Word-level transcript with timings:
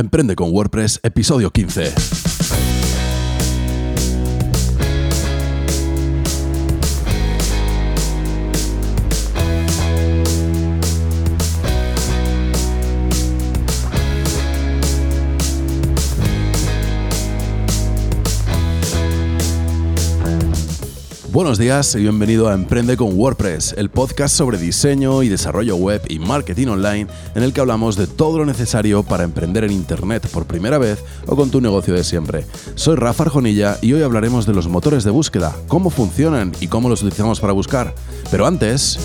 Emprende 0.00 0.34
con 0.34 0.50
WordPress, 0.50 1.00
episodio 1.02 1.50
15. 1.50 2.39
Buenos 21.32 21.58
días 21.58 21.94
y 21.94 22.00
bienvenido 22.00 22.48
a 22.48 22.54
Emprende 22.54 22.96
con 22.96 23.16
WordPress, 23.16 23.76
el 23.78 23.88
podcast 23.88 24.34
sobre 24.34 24.58
diseño 24.58 25.22
y 25.22 25.28
desarrollo 25.28 25.76
web 25.76 26.02
y 26.08 26.18
marketing 26.18 26.66
online 26.66 27.06
en 27.36 27.44
el 27.44 27.52
que 27.52 27.60
hablamos 27.60 27.94
de 27.94 28.08
todo 28.08 28.38
lo 28.38 28.46
necesario 28.46 29.04
para 29.04 29.22
emprender 29.22 29.62
en 29.62 29.70
Internet 29.70 30.26
por 30.32 30.46
primera 30.46 30.78
vez 30.78 31.04
o 31.28 31.36
con 31.36 31.52
tu 31.52 31.60
negocio 31.60 31.94
de 31.94 32.02
siempre. 32.02 32.46
Soy 32.74 32.96
Rafa 32.96 33.22
Arjonilla 33.22 33.78
y 33.80 33.92
hoy 33.92 34.02
hablaremos 34.02 34.44
de 34.44 34.54
los 34.54 34.66
motores 34.66 35.04
de 35.04 35.12
búsqueda, 35.12 35.54
cómo 35.68 35.90
funcionan 35.90 36.50
y 36.58 36.66
cómo 36.66 36.88
los 36.88 37.00
utilizamos 37.02 37.38
para 37.38 37.52
buscar. 37.52 37.94
Pero 38.32 38.44
antes... 38.44 38.98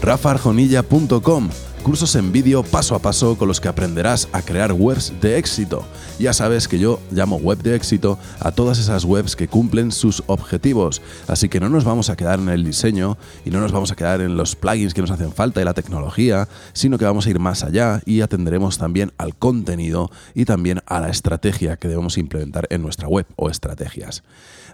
rafaarjonilla.com 0.00 1.50
cursos 1.86 2.16
en 2.16 2.32
vídeo 2.32 2.64
paso 2.64 2.96
a 2.96 2.98
paso 2.98 3.38
con 3.38 3.46
los 3.46 3.60
que 3.60 3.68
aprenderás 3.68 4.28
a 4.32 4.42
crear 4.42 4.72
webs 4.72 5.12
de 5.20 5.38
éxito. 5.38 5.86
Ya 6.18 6.32
sabes 6.32 6.66
que 6.66 6.80
yo 6.80 6.98
llamo 7.12 7.36
web 7.36 7.58
de 7.62 7.76
éxito 7.76 8.18
a 8.40 8.50
todas 8.50 8.80
esas 8.80 9.04
webs 9.04 9.36
que 9.36 9.46
cumplen 9.46 9.92
sus 9.92 10.24
objetivos, 10.26 11.00
así 11.28 11.48
que 11.48 11.60
no 11.60 11.68
nos 11.68 11.84
vamos 11.84 12.10
a 12.10 12.16
quedar 12.16 12.40
en 12.40 12.48
el 12.48 12.64
diseño 12.64 13.18
y 13.44 13.50
no 13.50 13.60
nos 13.60 13.70
vamos 13.70 13.92
a 13.92 13.94
quedar 13.94 14.20
en 14.20 14.36
los 14.36 14.56
plugins 14.56 14.94
que 14.94 15.00
nos 15.00 15.12
hacen 15.12 15.30
falta 15.30 15.62
y 15.62 15.64
la 15.64 15.74
tecnología, 15.74 16.48
sino 16.72 16.98
que 16.98 17.04
vamos 17.04 17.28
a 17.28 17.30
ir 17.30 17.38
más 17.38 17.62
allá 17.62 18.02
y 18.04 18.20
atenderemos 18.20 18.78
también 18.78 19.12
al 19.16 19.36
contenido 19.36 20.10
y 20.34 20.44
también 20.44 20.82
a 20.86 20.98
la 20.98 21.10
estrategia 21.10 21.76
que 21.76 21.86
debemos 21.86 22.18
implementar 22.18 22.66
en 22.70 22.82
nuestra 22.82 23.06
web 23.06 23.26
o 23.36 23.48
estrategias. 23.48 24.24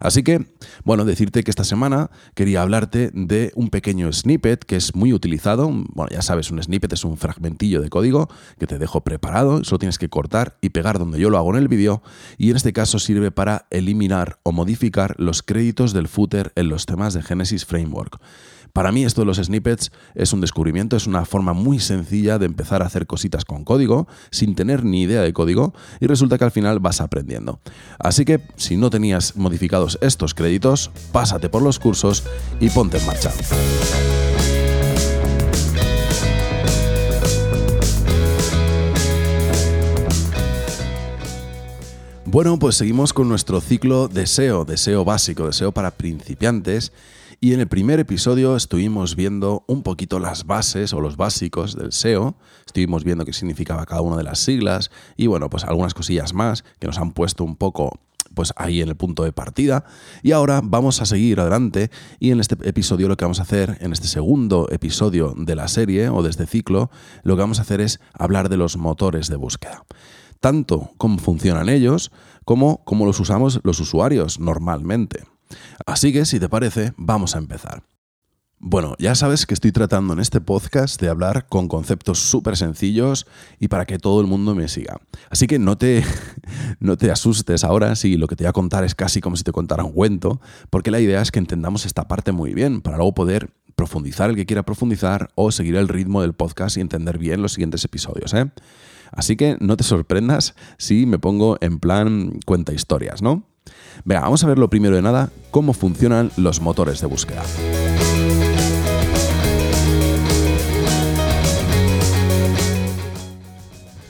Así 0.02 0.24
que, 0.24 0.46
bueno, 0.84 1.04
decirte 1.04 1.44
que 1.44 1.50
esta 1.50 1.64
semana 1.64 2.10
quería 2.34 2.62
hablarte 2.62 3.10
de 3.14 3.52
un 3.54 3.70
pequeño 3.70 4.12
snippet 4.12 4.64
que 4.64 4.76
es 4.76 4.94
muy 4.96 5.12
utilizado. 5.12 5.70
Bueno, 5.70 6.08
ya 6.10 6.22
sabes, 6.22 6.50
un 6.50 6.60
snippet 6.60 6.92
es 6.92 7.04
un 7.04 7.16
fragmentillo 7.16 7.80
de 7.80 7.88
código 7.88 8.28
que 8.58 8.66
te 8.66 8.78
dejo 8.78 9.02
preparado, 9.02 9.62
solo 9.62 9.78
tienes 9.78 9.98
que 9.98 10.08
cortar 10.08 10.58
y 10.60 10.70
pegar 10.70 10.98
donde 10.98 11.20
yo 11.20 11.30
lo 11.30 11.38
hago 11.38 11.50
en 11.50 11.62
el 11.62 11.68
vídeo 11.68 12.02
y 12.36 12.50
en 12.50 12.56
este 12.56 12.72
caso 12.72 12.98
sirve 12.98 13.30
para 13.30 13.66
eliminar 13.70 14.38
o 14.42 14.50
modificar 14.50 15.14
los 15.18 15.42
créditos 15.42 15.92
del 15.92 16.08
footer 16.08 16.52
en 16.56 16.68
los 16.68 16.84
temas 16.84 17.14
de 17.14 17.22
Genesis 17.22 17.64
Framework. 17.64 18.20
Para 18.72 18.90
mí 18.90 19.04
esto 19.04 19.20
de 19.20 19.26
los 19.26 19.36
snippets 19.36 19.90
es 20.14 20.32
un 20.32 20.40
descubrimiento, 20.40 20.96
es 20.96 21.06
una 21.06 21.26
forma 21.26 21.52
muy 21.52 21.78
sencilla 21.78 22.38
de 22.38 22.46
empezar 22.46 22.82
a 22.82 22.86
hacer 22.86 23.06
cositas 23.06 23.44
con 23.44 23.64
código 23.64 24.08
sin 24.30 24.54
tener 24.54 24.82
ni 24.84 25.02
idea 25.02 25.20
de 25.20 25.34
código 25.34 25.74
y 26.00 26.06
resulta 26.06 26.38
que 26.38 26.44
al 26.44 26.52
final 26.52 26.80
vas 26.80 27.02
aprendiendo. 27.02 27.60
Así 27.98 28.24
que 28.24 28.40
si 28.56 28.78
no 28.78 28.88
tenías 28.88 29.36
modificados 29.36 29.98
estos 30.00 30.32
créditos, 30.32 30.90
pásate 31.12 31.50
por 31.50 31.60
los 31.62 31.78
cursos 31.78 32.24
y 32.60 32.70
ponte 32.70 32.96
en 32.96 33.06
marcha. 33.06 33.30
Bueno, 42.24 42.58
pues 42.58 42.76
seguimos 42.76 43.12
con 43.12 43.28
nuestro 43.28 43.60
ciclo 43.60 44.08
de 44.08 44.26
SEO, 44.26 44.66
SEO 44.74 45.04
básico, 45.04 45.46
de 45.46 45.52
SEO 45.52 45.72
para 45.72 45.90
principiantes. 45.90 46.90
Y 47.44 47.54
en 47.54 47.58
el 47.58 47.66
primer 47.66 47.98
episodio 47.98 48.54
estuvimos 48.54 49.16
viendo 49.16 49.64
un 49.66 49.82
poquito 49.82 50.20
las 50.20 50.46
bases 50.46 50.92
o 50.92 51.00
los 51.00 51.16
básicos 51.16 51.76
del 51.76 51.90
SEO, 51.90 52.36
estuvimos 52.64 53.02
viendo 53.02 53.24
qué 53.24 53.32
significaba 53.32 53.84
cada 53.84 54.00
una 54.00 54.16
de 54.16 54.22
las 54.22 54.38
siglas 54.38 54.92
y 55.16 55.26
bueno, 55.26 55.50
pues 55.50 55.64
algunas 55.64 55.92
cosillas 55.92 56.34
más 56.34 56.62
que 56.78 56.86
nos 56.86 56.98
han 56.98 57.10
puesto 57.10 57.42
un 57.42 57.56
poco 57.56 57.98
pues 58.32 58.52
ahí 58.54 58.80
en 58.80 58.90
el 58.90 58.94
punto 58.94 59.24
de 59.24 59.32
partida. 59.32 59.84
Y 60.22 60.30
ahora 60.30 60.60
vamos 60.62 61.02
a 61.02 61.04
seguir 61.04 61.40
adelante 61.40 61.90
y 62.20 62.30
en 62.30 62.38
este 62.38 62.56
episodio 62.62 63.08
lo 63.08 63.16
que 63.16 63.24
vamos 63.24 63.40
a 63.40 63.42
hacer, 63.42 63.76
en 63.80 63.92
este 63.92 64.06
segundo 64.06 64.68
episodio 64.70 65.34
de 65.36 65.56
la 65.56 65.66
serie 65.66 66.10
o 66.10 66.22
de 66.22 66.30
este 66.30 66.46
ciclo, 66.46 66.92
lo 67.24 67.34
que 67.34 67.40
vamos 67.40 67.58
a 67.58 67.62
hacer 67.62 67.80
es 67.80 67.98
hablar 68.16 68.50
de 68.50 68.56
los 68.56 68.76
motores 68.76 69.26
de 69.26 69.34
búsqueda. 69.34 69.84
Tanto 70.38 70.92
cómo 70.96 71.18
funcionan 71.18 71.68
ellos 71.68 72.12
como 72.44 72.84
cómo 72.84 73.04
los 73.04 73.18
usamos 73.18 73.58
los 73.64 73.80
usuarios 73.80 74.38
normalmente. 74.38 75.31
Así 75.86 76.12
que, 76.12 76.24
si 76.24 76.40
te 76.40 76.48
parece, 76.48 76.92
vamos 76.96 77.34
a 77.34 77.38
empezar. 77.38 77.82
Bueno, 78.64 78.94
ya 79.00 79.16
sabes 79.16 79.44
que 79.44 79.54
estoy 79.54 79.72
tratando 79.72 80.12
en 80.14 80.20
este 80.20 80.40
podcast 80.40 81.00
de 81.00 81.08
hablar 81.08 81.48
con 81.48 81.66
conceptos 81.66 82.20
súper 82.20 82.56
sencillos 82.56 83.26
y 83.58 83.66
para 83.66 83.86
que 83.86 83.98
todo 83.98 84.20
el 84.20 84.28
mundo 84.28 84.54
me 84.54 84.68
siga. 84.68 85.00
Así 85.30 85.48
que 85.48 85.58
no 85.58 85.76
te, 85.76 86.04
no 86.78 86.96
te 86.96 87.10
asustes 87.10 87.64
ahora 87.64 87.96
si 87.96 88.16
lo 88.16 88.28
que 88.28 88.36
te 88.36 88.44
voy 88.44 88.50
a 88.50 88.52
contar 88.52 88.84
es 88.84 88.94
casi 88.94 89.20
como 89.20 89.34
si 89.34 89.42
te 89.42 89.50
contara 89.50 89.82
un 89.82 89.90
cuento, 89.90 90.40
porque 90.70 90.92
la 90.92 91.00
idea 91.00 91.20
es 91.20 91.32
que 91.32 91.40
entendamos 91.40 91.86
esta 91.86 92.06
parte 92.06 92.30
muy 92.30 92.54
bien 92.54 92.82
para 92.82 92.98
luego 92.98 93.14
poder 93.14 93.52
profundizar 93.74 94.30
el 94.30 94.36
que 94.36 94.46
quiera 94.46 94.62
profundizar 94.62 95.30
o 95.34 95.50
seguir 95.50 95.74
el 95.74 95.88
ritmo 95.88 96.22
del 96.22 96.34
podcast 96.34 96.76
y 96.76 96.82
entender 96.82 97.18
bien 97.18 97.42
los 97.42 97.54
siguientes 97.54 97.84
episodios. 97.84 98.32
¿eh? 98.32 98.48
Así 99.10 99.34
que 99.34 99.56
no 99.58 99.76
te 99.76 99.82
sorprendas 99.82 100.54
si 100.78 101.04
me 101.04 101.18
pongo 101.18 101.58
en 101.60 101.80
plan 101.80 102.38
cuenta 102.46 102.72
historias, 102.72 103.22
¿no? 103.22 103.51
Venga, 104.04 104.22
vamos 104.22 104.42
a 104.44 104.48
ver 104.48 104.58
lo 104.58 104.68
primero 104.68 104.96
de 104.96 105.02
nada, 105.02 105.30
cómo 105.50 105.72
funcionan 105.72 106.30
los 106.36 106.60
motores 106.60 107.00
de 107.00 107.06
búsqueda. 107.06 107.42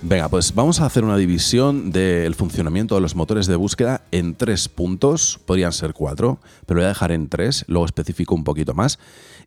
Venga, 0.05 0.29
pues 0.29 0.55
vamos 0.55 0.81
a 0.81 0.87
hacer 0.87 1.05
una 1.05 1.17
división 1.17 1.93
del 1.93 2.35
funcionamiento 2.35 2.97
de 2.97 3.01
los 3.01 3.15
motores 3.15 3.47
de 3.47 3.57
búsqueda 3.57 4.03
en 4.11 4.35
tres 4.35 4.69
puntos, 4.69 5.41
podrían 5.47 5.73
ser 5.73 5.95
cuatro, 5.95 6.41
pero 6.67 6.81
voy 6.81 6.85
a 6.85 6.89
dejar 6.89 7.13
en 7.13 7.29
tres, 7.29 7.65
luego 7.69 7.87
especifico 7.87 8.35
un 8.35 8.45
poquito 8.45 8.75
más. 8.75 8.99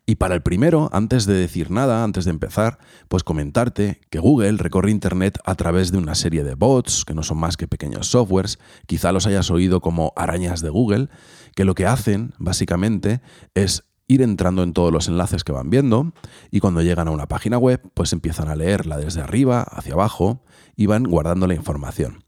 Y 0.08 0.14
para 0.14 0.36
el 0.36 0.42
primero, 0.42 0.88
antes 0.92 1.26
de 1.26 1.34
decir 1.34 1.72
nada, 1.72 2.04
antes 2.04 2.24
de 2.24 2.30
empezar, 2.30 2.78
pues 3.08 3.24
comentarte 3.24 4.00
que 4.08 4.20
Google 4.20 4.56
recorre 4.56 4.92
Internet 4.92 5.38
a 5.44 5.56
través 5.56 5.90
de 5.90 5.98
una 5.98 6.14
serie 6.14 6.44
de 6.44 6.54
bots, 6.54 7.04
que 7.04 7.12
no 7.12 7.24
son 7.24 7.38
más 7.38 7.56
que 7.56 7.66
pequeños 7.66 8.06
softwares, 8.06 8.60
quizá 8.86 9.10
los 9.10 9.26
hayas 9.26 9.50
oído 9.50 9.80
como 9.80 10.12
arañas 10.14 10.60
de 10.60 10.70
Google, 10.70 11.08
que 11.56 11.64
lo 11.64 11.74
que 11.74 11.86
hacen 11.86 12.34
básicamente 12.38 13.20
es 13.54 13.82
ir 14.06 14.22
entrando 14.22 14.62
en 14.62 14.72
todos 14.72 14.92
los 14.92 15.08
enlaces 15.08 15.42
que 15.42 15.50
van 15.50 15.70
viendo 15.70 16.12
y 16.52 16.60
cuando 16.60 16.82
llegan 16.82 17.08
a 17.08 17.10
una 17.10 17.26
página 17.26 17.58
web, 17.58 17.82
pues 17.94 18.12
empiezan 18.12 18.48
a 18.48 18.54
leerla 18.54 18.98
desde 18.98 19.22
arriba 19.22 19.62
hacia 19.62 19.94
abajo 19.94 20.44
y 20.76 20.86
van 20.86 21.02
guardando 21.02 21.48
la 21.48 21.54
información. 21.54 22.24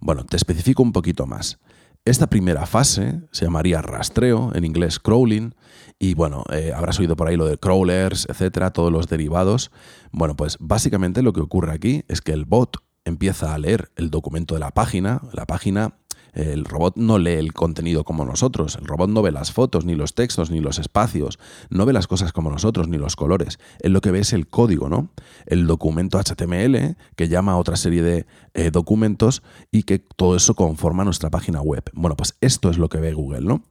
Bueno, 0.00 0.24
te 0.24 0.36
especifico 0.36 0.84
un 0.84 0.92
poquito 0.92 1.26
más. 1.26 1.58
Esta 2.06 2.28
primera 2.28 2.66
fase 2.66 3.20
se 3.32 3.46
llamaría 3.46 3.82
rastreo, 3.82 4.52
en 4.54 4.64
inglés 4.64 5.00
crawling, 5.00 5.56
y 5.98 6.14
bueno, 6.14 6.44
eh, 6.52 6.72
habrás 6.72 7.00
oído 7.00 7.16
por 7.16 7.26
ahí 7.26 7.36
lo 7.36 7.46
de 7.46 7.58
crawlers, 7.58 8.28
etcétera, 8.30 8.70
todos 8.70 8.92
los 8.92 9.08
derivados. 9.08 9.72
Bueno, 10.12 10.36
pues 10.36 10.56
básicamente 10.60 11.20
lo 11.20 11.32
que 11.32 11.40
ocurre 11.40 11.72
aquí 11.72 12.04
es 12.06 12.20
que 12.20 12.30
el 12.30 12.44
bot 12.44 12.76
empieza 13.04 13.52
a 13.52 13.58
leer 13.58 13.90
el 13.96 14.10
documento 14.10 14.54
de 14.54 14.60
la 14.60 14.70
página, 14.70 15.20
la 15.32 15.46
página 15.46 15.98
el 16.36 16.64
robot 16.64 16.96
no 16.96 17.18
lee 17.18 17.32
el 17.32 17.52
contenido 17.52 18.04
como 18.04 18.24
nosotros, 18.24 18.76
el 18.76 18.86
robot 18.86 19.10
no 19.10 19.22
ve 19.22 19.32
las 19.32 19.52
fotos, 19.52 19.84
ni 19.84 19.94
los 19.94 20.14
textos, 20.14 20.50
ni 20.50 20.60
los 20.60 20.78
espacios, 20.78 21.38
no 21.70 21.86
ve 21.86 21.92
las 21.92 22.06
cosas 22.06 22.32
como 22.32 22.50
nosotros, 22.50 22.88
ni 22.88 22.98
los 22.98 23.16
colores. 23.16 23.58
Él 23.80 23.92
lo 23.92 24.00
que 24.00 24.10
ve 24.10 24.20
es 24.20 24.32
el 24.32 24.46
código, 24.46 24.88
¿no? 24.88 25.10
El 25.46 25.66
documento 25.66 26.18
HTML 26.18 26.96
que 27.16 27.28
llama 27.28 27.52
a 27.52 27.56
otra 27.56 27.76
serie 27.76 28.02
de 28.02 28.26
eh, 28.54 28.70
documentos 28.70 29.42
y 29.70 29.84
que 29.84 29.98
todo 29.98 30.36
eso 30.36 30.54
conforma 30.54 31.04
nuestra 31.04 31.30
página 31.30 31.60
web. 31.60 31.84
Bueno, 31.94 32.16
pues 32.16 32.36
esto 32.40 32.70
es 32.70 32.78
lo 32.78 32.88
que 32.88 32.98
ve 32.98 33.12
Google, 33.12 33.40
¿no? 33.42 33.62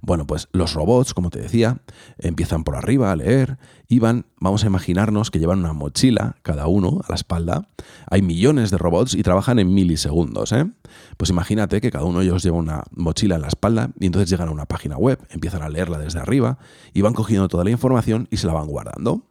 Bueno, 0.00 0.26
pues 0.26 0.48
los 0.52 0.74
robots, 0.74 1.14
como 1.14 1.30
te 1.30 1.40
decía, 1.40 1.82
empiezan 2.18 2.64
por 2.64 2.76
arriba 2.76 3.12
a 3.12 3.16
leer 3.16 3.58
y 3.88 3.98
van, 3.98 4.26
vamos 4.40 4.64
a 4.64 4.66
imaginarnos 4.66 5.30
que 5.30 5.38
llevan 5.38 5.60
una 5.60 5.72
mochila 5.72 6.36
cada 6.42 6.66
uno 6.66 7.00
a 7.04 7.10
la 7.10 7.14
espalda. 7.14 7.68
Hay 8.10 8.22
millones 8.22 8.70
de 8.70 8.78
robots 8.78 9.14
y 9.14 9.22
trabajan 9.22 9.58
en 9.58 9.72
milisegundos, 9.72 10.52
¿eh? 10.52 10.66
Pues 11.16 11.30
imagínate 11.30 11.80
que 11.80 11.90
cada 11.90 12.04
uno 12.04 12.20
de 12.20 12.26
ellos 12.26 12.42
lleva 12.42 12.56
una 12.56 12.84
mochila 12.90 13.36
en 13.36 13.42
la 13.42 13.48
espalda 13.48 13.90
y 13.98 14.06
entonces 14.06 14.28
llegan 14.30 14.48
a 14.48 14.52
una 14.52 14.66
página 14.66 14.96
web, 14.96 15.18
empiezan 15.30 15.62
a 15.62 15.68
leerla 15.68 15.98
desde 15.98 16.18
arriba 16.18 16.58
y 16.92 17.02
van 17.02 17.14
cogiendo 17.14 17.48
toda 17.48 17.64
la 17.64 17.70
información 17.70 18.28
y 18.30 18.38
se 18.38 18.46
la 18.46 18.52
van 18.52 18.66
guardando. 18.66 19.26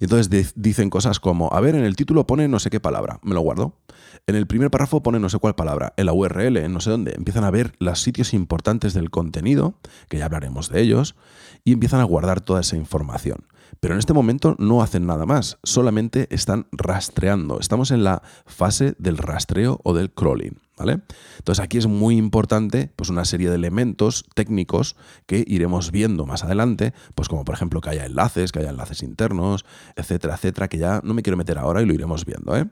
Y 0.00 0.04
entonces 0.04 0.52
dicen 0.56 0.90
cosas 0.90 1.20
como, 1.20 1.52
a 1.52 1.60
ver, 1.60 1.74
en 1.74 1.84
el 1.84 1.96
título 1.96 2.26
pone 2.26 2.48
no 2.48 2.58
sé 2.58 2.70
qué 2.70 2.80
palabra, 2.80 3.18
me 3.22 3.34
lo 3.34 3.40
guardo. 3.40 3.78
En 4.26 4.36
el 4.36 4.46
primer 4.46 4.70
párrafo 4.70 5.02
pone 5.02 5.18
no 5.18 5.28
sé 5.28 5.38
cuál 5.38 5.54
palabra, 5.54 5.92
en 5.96 6.06
la 6.06 6.12
URL, 6.12 6.56
en 6.58 6.72
no 6.72 6.80
sé 6.80 6.90
dónde. 6.90 7.14
Empiezan 7.16 7.44
a 7.44 7.50
ver 7.50 7.74
los 7.78 8.00
sitios 8.00 8.34
importantes 8.34 8.94
del 8.94 9.10
contenido, 9.10 9.78
que 10.08 10.18
ya 10.18 10.26
hablaremos 10.26 10.70
de 10.70 10.80
ellos, 10.80 11.16
y 11.64 11.72
empiezan 11.72 12.00
a 12.00 12.04
guardar 12.04 12.40
toda 12.40 12.60
esa 12.60 12.76
información. 12.76 13.46
Pero 13.80 13.94
en 13.94 13.98
este 13.98 14.12
momento 14.12 14.56
no 14.58 14.82
hacen 14.82 15.06
nada 15.06 15.26
más, 15.26 15.58
solamente 15.62 16.26
están 16.30 16.66
rastreando. 16.72 17.60
Estamos 17.60 17.90
en 17.90 18.04
la 18.04 18.22
fase 18.46 18.94
del 18.98 19.18
rastreo 19.18 19.80
o 19.84 19.94
del 19.94 20.10
crawling, 20.10 20.58
¿Vale? 20.76 21.02
Entonces 21.38 21.64
aquí 21.64 21.78
es 21.78 21.86
muy 21.86 22.16
importante 22.16 22.90
pues 22.96 23.08
una 23.08 23.24
serie 23.24 23.48
de 23.48 23.54
elementos 23.54 24.24
técnicos 24.34 24.96
que 25.26 25.44
iremos 25.46 25.92
viendo 25.92 26.26
más 26.26 26.42
adelante, 26.42 26.92
pues 27.14 27.28
como 27.28 27.44
por 27.44 27.54
ejemplo 27.54 27.80
que 27.80 27.90
haya 27.90 28.06
enlaces, 28.06 28.50
que 28.50 28.58
haya 28.58 28.70
enlaces 28.70 29.04
internos, 29.04 29.64
etcétera, 29.94 30.34
etcétera, 30.34 30.66
que 30.66 30.78
ya 30.78 31.00
no 31.04 31.14
me 31.14 31.22
quiero 31.22 31.36
meter 31.36 31.58
ahora 31.58 31.80
y 31.80 31.86
lo 31.86 31.94
iremos 31.94 32.24
viendo. 32.24 32.56
¿eh? 32.56 32.66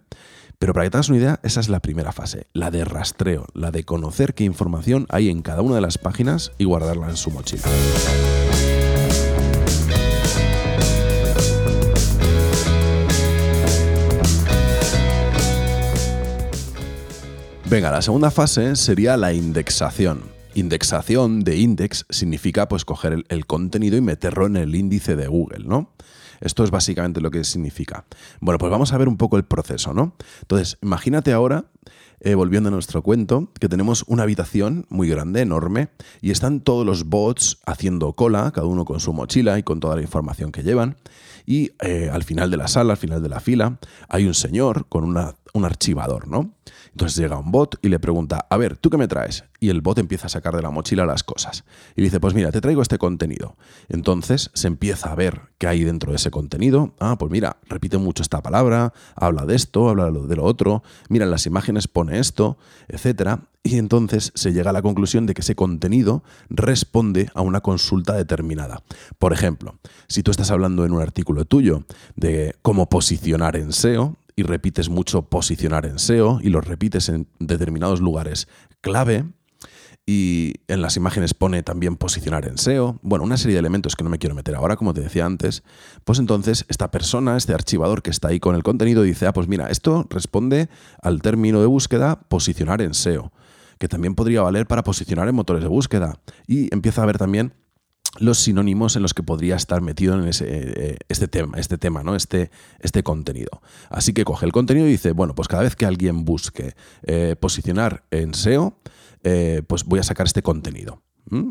Pero 0.59 0.75
para 0.75 0.85
que 0.85 0.91
te 0.91 0.97
hagas 0.97 1.09
una 1.11 1.19
idea, 1.19 1.41
esa 1.43 1.61
es 1.61 1.69
la 1.69 1.81
primera 1.81 2.11
fase, 2.13 2.47
la 2.53 2.71
de 2.71 2.85
rastreo, 2.85 3.47
la 3.55 3.71
de 3.71 3.85
conocer 3.85 4.35
qué 4.35 4.45
información 4.45 5.07
hay 5.09 5.29
en 5.29 5.43
cada 5.43 5.63
una 5.63 5.77
de 5.77 5.81
las 5.81 5.99
páginas 5.99 6.53
y 6.59 6.65
guardarla 6.65 7.09
en 7.09 7.17
su 7.17 7.31
mochila. 7.31 7.63
Venga, 17.73 17.91
la 17.91 18.03
segunda 18.03 18.31
fase 18.31 18.77
sería 18.77 19.17
la 19.17 19.33
indexación. 19.33 20.25
Indexación 20.55 21.41
de 21.41 21.57
index 21.57 22.05
significa 22.11 22.69
pues 22.69 22.85
coger 22.85 23.25
el, 23.27 23.47
contenido 23.47 23.97
y 23.97 24.03
meterlo 24.03 24.45
en 24.45 24.57
el 24.57 24.75
índice 24.75 25.17
de 25.17 25.27
Google, 25.27 25.65
¿no? 25.65 25.91
Esto 26.43 26.65
es 26.65 26.71
básicamente 26.71 27.23
lo 27.23 27.31
que 27.31 27.45
significa. 27.45 28.05
Bueno, 28.41 28.59
pues 28.59 28.71
vamos 28.71 28.93
a 28.93 28.99
ver 28.99 29.09
un 29.09 29.17
poco 29.17 29.39
el 29.39 29.45
proceso, 29.45 29.95
¿no? 29.95 30.15
Entonces, 30.43 30.77
imagínate 30.83 31.33
ahora, 31.33 31.65
eh, 32.21 32.35
volviendo 32.35 32.69
a 32.69 32.73
nuestro 32.73 33.01
cuento, 33.01 33.49
que 33.59 33.71
tenemos 33.71 34.05
una 34.07 34.25
habitación 34.25 34.85
muy 34.91 35.09
grande, 35.09 35.41
enorme, 35.41 35.89
y 36.21 36.31
están 36.31 36.61
todos 36.61 36.85
los 36.85 37.05
bots 37.05 37.57
haciendo 37.65 38.13
cola, 38.13 38.53
cada 38.55 38.67
uno 38.67 38.85
con 38.85 39.01
su 39.01 39.15
mochila 39.15 39.59
y 39.59 39.63
con 39.63 39.81
toda 39.81 39.97
la 39.97 40.03
información 40.03 40.53
que 40.53 40.63
llevan. 40.63 40.99
Y 41.47 41.73
eh, 41.81 42.11
al 42.13 42.25
final 42.25 42.51
de 42.51 42.57
la 42.57 42.69
sala, 42.69 42.93
al 42.93 42.99
final 42.99 43.23
de 43.23 43.29
la 43.29 43.41
fila, 43.41 43.79
hay 44.09 44.27
un 44.27 44.35
señor 44.35 44.87
con 44.89 45.05
una, 45.05 45.35
un 45.53 45.65
archivador, 45.65 46.29
¿no? 46.29 46.55
Entonces 46.93 47.17
llega 47.17 47.39
un 47.39 47.51
bot 47.51 47.79
y 47.83 47.89
le 47.89 47.99
pregunta, 47.99 48.47
a 48.49 48.57
ver, 48.57 48.77
¿tú 48.77 48.91
qué 48.91 48.99
me 48.99 49.09
traes? 49.09 49.45
Y 49.61 49.71
el 49.71 49.81
bot 49.81 49.99
empieza 49.99 50.27
a 50.27 50.31
sacar 50.31 50.55
de 50.55 50.63
la 50.63 50.71
mochila 50.71 51.07
las 51.07 51.25
cosas. 51.25 51.65
Y 51.97 52.03
dice, 52.03 52.21
pues 52.21 52.35
mira, 52.35 52.53
te 52.53 52.61
traigo 52.61 52.83
este 52.83 52.99
contenido. 52.99 53.57
Entonces 53.89 54.51
se 54.53 54.67
empieza 54.67 55.11
a 55.11 55.15
ver 55.15 55.41
qué 55.59 55.67
hay 55.67 55.85
dentro 55.85 56.13
de 56.13 56.17
ese 56.17 56.31
contenido. 56.31 56.95
Ah, 57.01 57.17
pues 57.19 57.33
mira, 57.33 57.57
repite 57.69 57.97
mucho 57.99 58.23
esta 58.23 58.43
palabra, 58.43 58.93
habla 59.15 59.47
de 59.47 59.55
esto, 59.55 59.89
habla 59.89 60.11
de 60.11 60.37
lo 60.37 60.45
otro, 60.45 60.83
mira, 61.09 61.25
en 61.25 61.31
las 61.31 61.47
imágenes 61.47 61.89
pone 61.89 62.19
esto, 62.19 62.59
etc. 62.89 63.41
Y 63.65 63.79
entonces 63.79 64.33
se 64.35 64.53
llega 64.53 64.71
a 64.71 64.73
la 64.73 64.83
conclusión 64.83 65.27
de 65.27 65.35
que 65.35 65.43
ese 65.43 65.55
contenido 65.55 66.25
responde 66.51 67.31
a 67.35 67.43
una 67.43 67.61
consulta 67.61 68.15
determinada. 68.15 68.83
Por 69.19 69.33
ejemplo, 69.33 69.79
si 70.09 70.23
tú 70.23 70.33
estás 70.33 70.51
hablando 70.51 70.85
en 70.85 70.93
un 70.93 71.01
artículo 71.01 71.45
tuyo 71.45 71.85
de 72.17 72.57
cómo 72.63 72.89
posicionar 72.89 73.57
en 73.57 73.73
SEO, 73.73 74.17
y 74.37 74.43
repites 74.45 74.89
mucho 74.89 75.23
posicionar 75.23 75.87
en 75.87 75.99
SEO 75.99 76.41
y 76.43 76.49
lo 76.49 76.61
repites 76.61 77.09
en 77.09 77.27
determinados 77.39 78.01
lugares 78.01 78.49
clave 78.81 79.25
y 80.05 80.55
en 80.67 80.83
las 80.83 80.97
imágenes 80.97 81.33
pone 81.33 81.63
también 81.63 81.97
posicionar 81.97 82.47
en 82.47 82.59
SEO, 82.59 82.99
bueno, 83.03 83.25
una 83.25 83.37
serie 83.37 83.55
de 83.55 83.61
elementos 83.61 83.95
que 83.95 84.03
no 84.03 84.11
me 84.11 84.19
quiero 84.19 84.35
meter 84.35 84.57
ahora, 84.57 84.77
como 84.77 84.95
te 84.95 85.01
decía 85.01 85.25
antes, 85.25 85.63
pues 86.05 86.19
entonces 86.19 86.65
esta 86.69 86.91
persona, 86.91 87.37
este 87.37 87.55
archivador 87.55 88.03
que 88.03 88.11
está 88.11 88.29
ahí 88.29 88.41
con 88.41 88.57
el 88.57 88.65
contenido 88.65 89.03
dice, 89.03 89.27
ah, 89.27 89.33
pues 89.33 89.47
mira, 89.47 89.69
esto 89.71 90.07
responde 90.11 90.69
al 91.01 91.23
término 91.23 91.61
de 91.61 91.67
búsqueda 91.67 92.21
posicionar 92.29 92.83
en 92.83 92.95
SEO, 92.95 93.31
que 93.79 93.89
también 93.89 94.15
podría 94.15 94.43
valer 94.43 94.67
para 94.67 94.83
posicionar 94.83 95.29
en 95.29 95.35
motores 95.35 95.63
de 95.63 95.69
búsqueda. 95.69 96.21
Y 96.47 96.73
empieza 96.73 97.03
a 97.03 97.07
ver 97.07 97.19
también 97.19 97.55
los 98.19 98.39
sinónimos 98.39 98.97
en 98.97 99.03
los 99.03 99.15
que 99.15 99.23
podría 99.23 99.57
estar 99.57 99.81
metido 99.81 100.15
en 100.15 100.29
ese, 100.29 100.45
eh, 100.49 100.97
este 101.09 101.29
tema, 101.29 101.59
este 101.59 101.79
tema, 101.79 102.03
¿no? 102.03 102.15
Este, 102.15 102.51
este 102.81 103.03
contenido. 103.03 103.63
Así 103.89 104.13
que 104.13 104.25
coge 104.25 104.45
el 104.45 104.53
contenido 104.53 104.87
y 104.87 104.91
dice, 104.91 105.13
bueno, 105.13 105.35
pues 105.35 105.49
cada 105.49 105.63
vez 105.63 105.77
que 105.77 105.87
alguien 105.87 106.25
busque 106.25 106.75
eh, 107.05 107.37
posicionar 107.41 108.05
en 108.11 108.35
SEO, 108.35 108.79
eh, 109.25 109.63
pues 109.67 109.85
voy 109.85 110.01
a 110.01 110.03
sacar 110.03 110.27
este 110.27 110.43
contenido. 110.43 111.03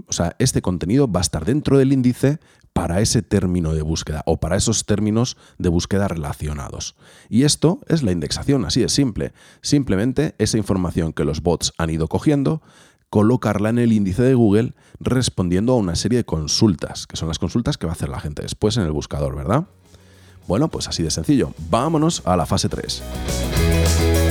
O 0.07 0.13
sea, 0.13 0.35
este 0.37 0.61
contenido 0.61 1.11
va 1.11 1.21
a 1.21 1.23
estar 1.23 1.43
dentro 1.43 1.79
del 1.79 1.91
índice 1.91 2.39
para 2.73 3.01
ese 3.01 3.21
término 3.21 3.73
de 3.73 3.81
búsqueda 3.81 4.23
o 4.25 4.39
para 4.39 4.55
esos 4.55 4.85
términos 4.85 5.37
de 5.57 5.69
búsqueda 5.69 6.07
relacionados. 6.07 6.95
Y 7.29 7.43
esto 7.43 7.79
es 7.87 8.03
la 8.03 8.11
indexación, 8.11 8.65
así 8.65 8.81
de 8.81 8.89
simple. 8.89 9.33
Simplemente 9.61 10.35
esa 10.37 10.57
información 10.57 11.13
que 11.13 11.25
los 11.25 11.41
bots 11.41 11.73
han 11.77 11.89
ido 11.89 12.07
cogiendo, 12.07 12.61
colocarla 13.09 13.69
en 13.69 13.79
el 13.79 13.91
índice 13.91 14.23
de 14.23 14.35
Google 14.35 14.73
respondiendo 14.99 15.73
a 15.73 15.77
una 15.77 15.95
serie 15.95 16.19
de 16.19 16.25
consultas, 16.25 17.07
que 17.07 17.17
son 17.17 17.27
las 17.27 17.39
consultas 17.39 17.77
que 17.77 17.85
va 17.85 17.91
a 17.91 17.95
hacer 17.95 18.09
la 18.09 18.19
gente 18.19 18.41
después 18.41 18.77
en 18.77 18.83
el 18.83 18.91
buscador, 18.91 19.35
¿verdad? 19.35 19.65
Bueno, 20.47 20.69
pues 20.69 20.87
así 20.87 21.03
de 21.03 21.11
sencillo. 21.11 21.53
Vámonos 21.69 22.23
a 22.25 22.35
la 22.35 22.45
fase 22.45 22.69
3. 22.69 24.30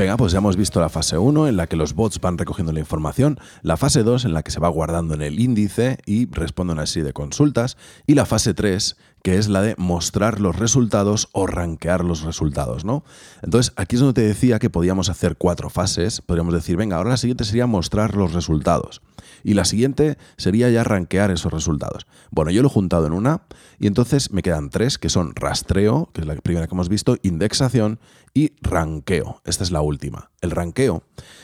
Venga, 0.00 0.16
pues 0.16 0.32
ya 0.32 0.38
hemos 0.38 0.56
visto 0.56 0.80
la 0.80 0.88
fase 0.88 1.18
1 1.18 1.46
en 1.46 1.58
la 1.58 1.66
que 1.66 1.76
los 1.76 1.92
bots 1.92 2.22
van 2.22 2.38
recogiendo 2.38 2.72
la 2.72 2.80
información, 2.80 3.38
la 3.60 3.76
fase 3.76 4.02
2 4.02 4.24
en 4.24 4.32
la 4.32 4.42
que 4.42 4.50
se 4.50 4.58
va 4.58 4.70
guardando 4.70 5.12
en 5.12 5.20
el 5.20 5.38
índice 5.38 5.98
y 6.06 6.26
responde 6.30 6.70
a 6.70 6.76
una 6.76 6.86
serie 6.86 7.04
de 7.04 7.12
consultas, 7.12 7.76
y 8.06 8.14
la 8.14 8.24
fase 8.24 8.54
3 8.54 8.96
que 9.22 9.36
es 9.36 9.48
la 9.48 9.62
de 9.62 9.74
mostrar 9.76 10.40
los 10.40 10.56
resultados 10.56 11.28
o 11.32 11.46
rankear 11.46 12.04
los 12.04 12.22
resultados, 12.22 12.84
¿no? 12.84 13.04
Entonces, 13.42 13.72
aquí 13.76 13.96
es 13.96 14.00
donde 14.00 14.20
te 14.20 14.26
decía 14.26 14.58
que 14.58 14.70
podíamos 14.70 15.08
hacer 15.08 15.36
cuatro 15.36 15.70
fases. 15.70 16.20
Podríamos 16.20 16.54
decir, 16.54 16.76
venga, 16.76 16.96
ahora 16.96 17.10
la 17.10 17.16
siguiente 17.16 17.44
sería 17.44 17.66
mostrar 17.66 18.16
los 18.16 18.32
resultados. 18.32 19.02
Y 19.42 19.54
la 19.54 19.64
siguiente 19.64 20.18
sería 20.36 20.70
ya 20.70 20.84
rankear 20.84 21.30
esos 21.30 21.52
resultados. 21.52 22.06
Bueno, 22.30 22.50
yo 22.50 22.62
lo 22.62 22.68
he 22.68 22.72
juntado 22.72 23.06
en 23.06 23.12
una 23.12 23.42
y 23.78 23.86
entonces 23.86 24.32
me 24.32 24.42
quedan 24.42 24.70
tres, 24.70 24.98
que 24.98 25.08
son 25.08 25.34
rastreo, 25.34 26.10
que 26.12 26.22
es 26.22 26.26
la 26.26 26.34
primera 26.36 26.66
que 26.66 26.74
hemos 26.74 26.88
visto, 26.88 27.16
indexación 27.22 28.00
y 28.34 28.52
ranqueo. 28.60 29.40
Esta 29.44 29.64
es 29.64 29.70
la 29.70 29.80
última. 29.80 30.30
El 30.40 30.50
ranqueo, 30.50 31.02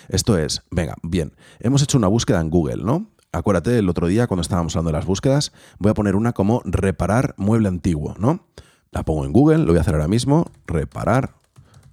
esto 0.08 0.38
es, 0.38 0.62
venga, 0.70 0.94
bien, 1.02 1.34
hemos 1.61 1.82
hecho 1.82 1.99
una 1.99 2.08
búsqueda 2.08 2.40
en 2.40 2.50
Google, 2.50 2.82
¿no? 2.84 3.11
Acuérdate, 3.37 3.79
el 3.79 3.88
otro 3.88 4.06
día 4.06 4.27
cuando 4.27 4.41
estábamos 4.41 4.75
hablando 4.75 4.91
de 4.91 4.99
las 4.99 5.06
búsquedas, 5.06 5.53
voy 5.79 5.91
a 5.91 5.94
poner 5.94 6.17
una 6.17 6.33
como 6.33 6.62
reparar 6.65 7.35
mueble 7.37 7.69
antiguo, 7.69 8.15
¿no? 8.19 8.47
La 8.93 9.05
pongo 9.05 9.27
en 9.27 9.33
Google, 9.33 9.59
lo 9.59 9.67
voy 9.67 9.77
a 9.79 9.83
hacer 9.83 9.94
ahora 9.94 10.09
mismo, 10.09 10.50
reparar 10.67 11.35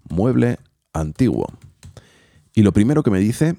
mueble 0.10 0.58
antiguo. 0.94 1.48
Y 2.56 2.62
lo 2.62 2.72
primero 2.72 3.04
que 3.04 3.12
me 3.12 3.20
dice, 3.20 3.58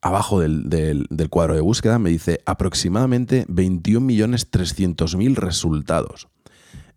abajo 0.00 0.38
del, 0.40 0.68
del 0.68 1.28
cuadro 1.28 1.54
de 1.54 1.60
búsqueda, 1.60 1.98
me 1.98 2.10
dice 2.10 2.40
aproximadamente 2.46 3.46
21.300.000 3.48 5.34
resultados. 5.34 6.28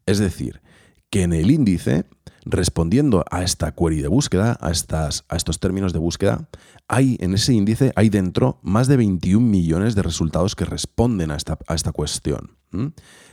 Es 0.06 0.20
decir, 0.20 0.62
que 1.10 1.24
en 1.24 1.34
el 1.34 1.50
índice 1.50 2.06
respondiendo 2.46 3.24
a 3.30 3.44
esta 3.44 3.74
query 3.74 4.02
de 4.02 4.08
búsqueda, 4.08 4.58
a, 4.62 4.72
estas, 4.72 5.26
a 5.30 5.36
estos 5.36 5.60
términos 5.60 5.94
de 5.94 6.00
búsqueda, 6.00 6.48
hay 6.92 7.16
en 7.22 7.34
ese 7.34 7.54
índice, 7.54 7.94
hay 7.96 8.10
dentro 8.10 8.60
más 8.64 8.88
de 8.88 8.98
21 8.98 9.48
millones 9.48 9.96
de 9.96 10.02
resultados 10.02 10.58
que 10.58 10.66
responden 10.66 11.32
a 11.32 11.38
esta, 11.38 11.58
a 11.66 11.74
esta 11.74 11.94
cuestión. 11.94 12.58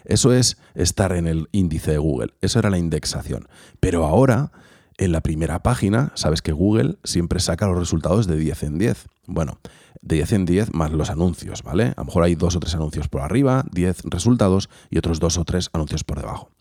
Eso 0.05 0.33
es 0.33 0.59
estar 0.77 1.13
en 1.13 1.27
el 1.27 1.49
índice 1.51 1.91
de 1.91 1.99
Google, 1.99 2.35
eso 2.41 2.61
era 2.61 2.71
la 2.71 2.79
indexación. 2.79 3.49
Pero 3.81 4.07
ahora, 4.07 4.53
en 4.97 5.11
la 5.11 5.23
primera 5.23 5.61
página, 5.65 6.13
sabes 6.15 6.41
que 6.41 6.53
Google 6.53 6.99
siempre 7.03 7.41
saca 7.41 7.67
los 7.67 7.79
resultados 7.79 8.29
de 8.29 8.37
10 8.37 8.63
en 8.63 8.79
10. 8.79 9.07
Bueno, 9.27 9.59
de 10.03 10.17
10 10.17 10.33
en 10.35 10.45
10 10.45 10.75
más 10.75 10.93
los 10.93 11.11
anuncios, 11.11 11.65
¿vale? 11.65 11.95
A 11.97 12.03
lo 12.03 12.05
mejor 12.05 12.23
hay 12.23 12.37
dos 12.37 12.55
o 12.55 12.61
tres 12.61 12.77
anuncios 12.77 13.09
por 13.09 13.23
arriba, 13.23 13.65
10 13.73 14.03
resultados 14.05 14.71
y 14.89 14.99
otros 14.99 15.19
dos 15.19 15.37
o 15.37 15.45
tres 15.45 15.69
anuncios 15.73 16.05
por 16.05 16.21
debajo. 16.21 16.53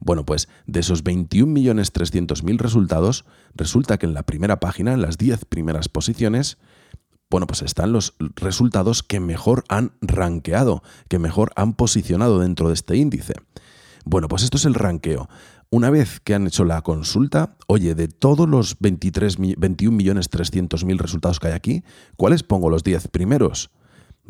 Bueno, 0.00 0.24
pues 0.24 0.48
de 0.66 0.80
esos 0.80 1.04
21.300.000 1.04 2.58
resultados, 2.58 3.24
resulta 3.54 3.98
que 3.98 4.06
en 4.06 4.14
la 4.14 4.24
primera 4.24 4.58
página, 4.58 4.94
en 4.94 5.02
las 5.02 5.18
10 5.18 5.44
primeras 5.44 5.88
posiciones, 5.88 6.58
bueno, 7.30 7.46
pues 7.46 7.62
están 7.62 7.92
los 7.92 8.14
resultados 8.34 9.02
que 9.04 9.20
mejor 9.20 9.64
han 9.68 9.92
rankeado, 10.00 10.82
que 11.08 11.20
mejor 11.20 11.52
han 11.54 11.74
posicionado 11.74 12.40
dentro 12.40 12.68
de 12.68 12.74
este 12.74 12.96
índice. 12.96 13.34
Bueno, 14.04 14.26
pues 14.26 14.42
esto 14.42 14.56
es 14.56 14.64
el 14.64 14.74
ranqueo. 14.74 15.28
Una 15.70 15.90
vez 15.90 16.18
que 16.18 16.34
han 16.34 16.48
hecho 16.48 16.64
la 16.64 16.82
consulta, 16.82 17.56
oye, 17.68 17.94
de 17.94 18.08
todos 18.08 18.48
los 18.48 18.76
23, 18.80 19.38
21.300.000 19.38 20.98
resultados 20.98 21.38
que 21.38 21.46
hay 21.46 21.52
aquí, 21.52 21.84
¿cuáles 22.16 22.42
pongo 22.42 22.70
los 22.70 22.82
10 22.82 23.06
primeros? 23.08 23.70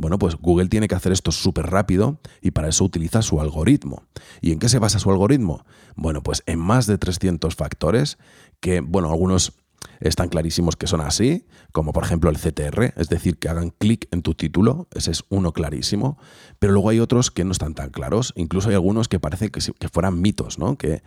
Bueno, 0.01 0.19
pues 0.19 0.37
Google 0.37 0.69
tiene 0.69 0.89
que 0.89 0.95
hacer 0.95 1.13
esto 1.13 1.31
súper 1.31 1.67
rápido 1.67 2.21
y 2.41 2.53
para 2.53 2.69
eso 2.69 2.85
utiliza 2.85 3.21
su 3.21 3.39
algoritmo. 3.39 4.05
¿Y 4.41 4.53
en 4.53 4.59
qué 4.59 4.71
se 4.71 4.79
basa 4.79 4.99
su 4.99 5.11
algoritmo? 5.11 5.67
Bueno, 5.95 6.23
pues 6.23 6.43
en 6.47 6.59
más 6.59 6.87
de 6.87 6.97
300 6.97 7.55
factores 7.55 8.17
que, 8.61 8.81
bueno, 8.81 9.11
algunos 9.11 9.53
están 10.01 10.29
clarísimos 10.29 10.77
que 10.77 10.87
son 10.87 11.01
así, 11.01 11.47
como 11.73 11.93
por 11.93 12.05
ejemplo 12.05 12.31
el 12.31 12.39
CTR, 12.39 12.95
es 12.97 13.09
decir, 13.09 13.39
que 13.39 13.49
hagan 13.49 13.71
clic 13.71 14.09
en 14.11 14.23
tu 14.23 14.35
título, 14.35 14.89
ese 14.95 15.11
es 15.11 15.25
uno 15.29 15.53
clarísimo, 15.53 16.19
pero 16.59 16.73
luego 16.73 16.89
hay 16.89 17.01
otros 17.01 17.31
que 17.31 17.45
no 17.45 17.53
están 17.53 17.75
tan 17.75 17.91
claros, 17.91 18.33
incluso 18.37 18.69
hay 18.69 18.75
algunos 18.75 19.09
que 19.09 19.21
parece 19.21 19.51
que, 19.51 19.89
fueran 19.89 20.21
mitos, 20.21 20.59
¿no? 20.59 20.77
Que 20.77 21.03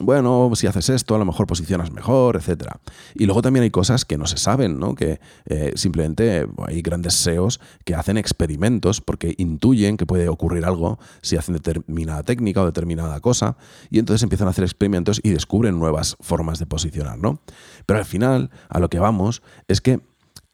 bueno, 0.00 0.50
si 0.54 0.66
haces 0.66 0.88
esto, 0.88 1.14
a 1.14 1.18
lo 1.18 1.24
mejor 1.24 1.46
posicionas 1.46 1.92
mejor, 1.92 2.36
etc. 2.36 2.72
Y 3.14 3.26
luego 3.26 3.42
también 3.42 3.62
hay 3.62 3.70
cosas 3.70 4.04
que 4.04 4.18
no 4.18 4.26
se 4.26 4.38
saben, 4.38 4.78
¿no? 4.78 4.94
Que 4.94 5.20
eh, 5.46 5.72
simplemente 5.76 6.46
hay 6.66 6.82
grandes 6.82 7.14
SEOs 7.14 7.60
que 7.84 7.94
hacen 7.94 8.16
experimentos 8.16 9.00
porque 9.00 9.34
intuyen 9.38 9.96
que 9.96 10.04
puede 10.04 10.28
ocurrir 10.28 10.64
algo 10.64 10.98
si 11.22 11.36
hacen 11.36 11.54
determinada 11.54 12.22
técnica 12.24 12.62
o 12.62 12.66
determinada 12.66 13.20
cosa, 13.20 13.56
y 13.90 13.98
entonces 13.98 14.22
empiezan 14.22 14.48
a 14.48 14.50
hacer 14.50 14.64
experimentos 14.64 15.20
y 15.22 15.30
descubren 15.30 15.78
nuevas 15.78 16.16
formas 16.20 16.58
de 16.58 16.66
posicionar, 16.66 17.18
¿no? 17.18 17.40
Pero 17.86 17.98
al 17.98 18.04
final, 18.04 18.33
a 18.68 18.78
lo 18.78 18.88
que 18.88 18.98
vamos 18.98 19.42
es 19.68 19.80
que 19.80 20.00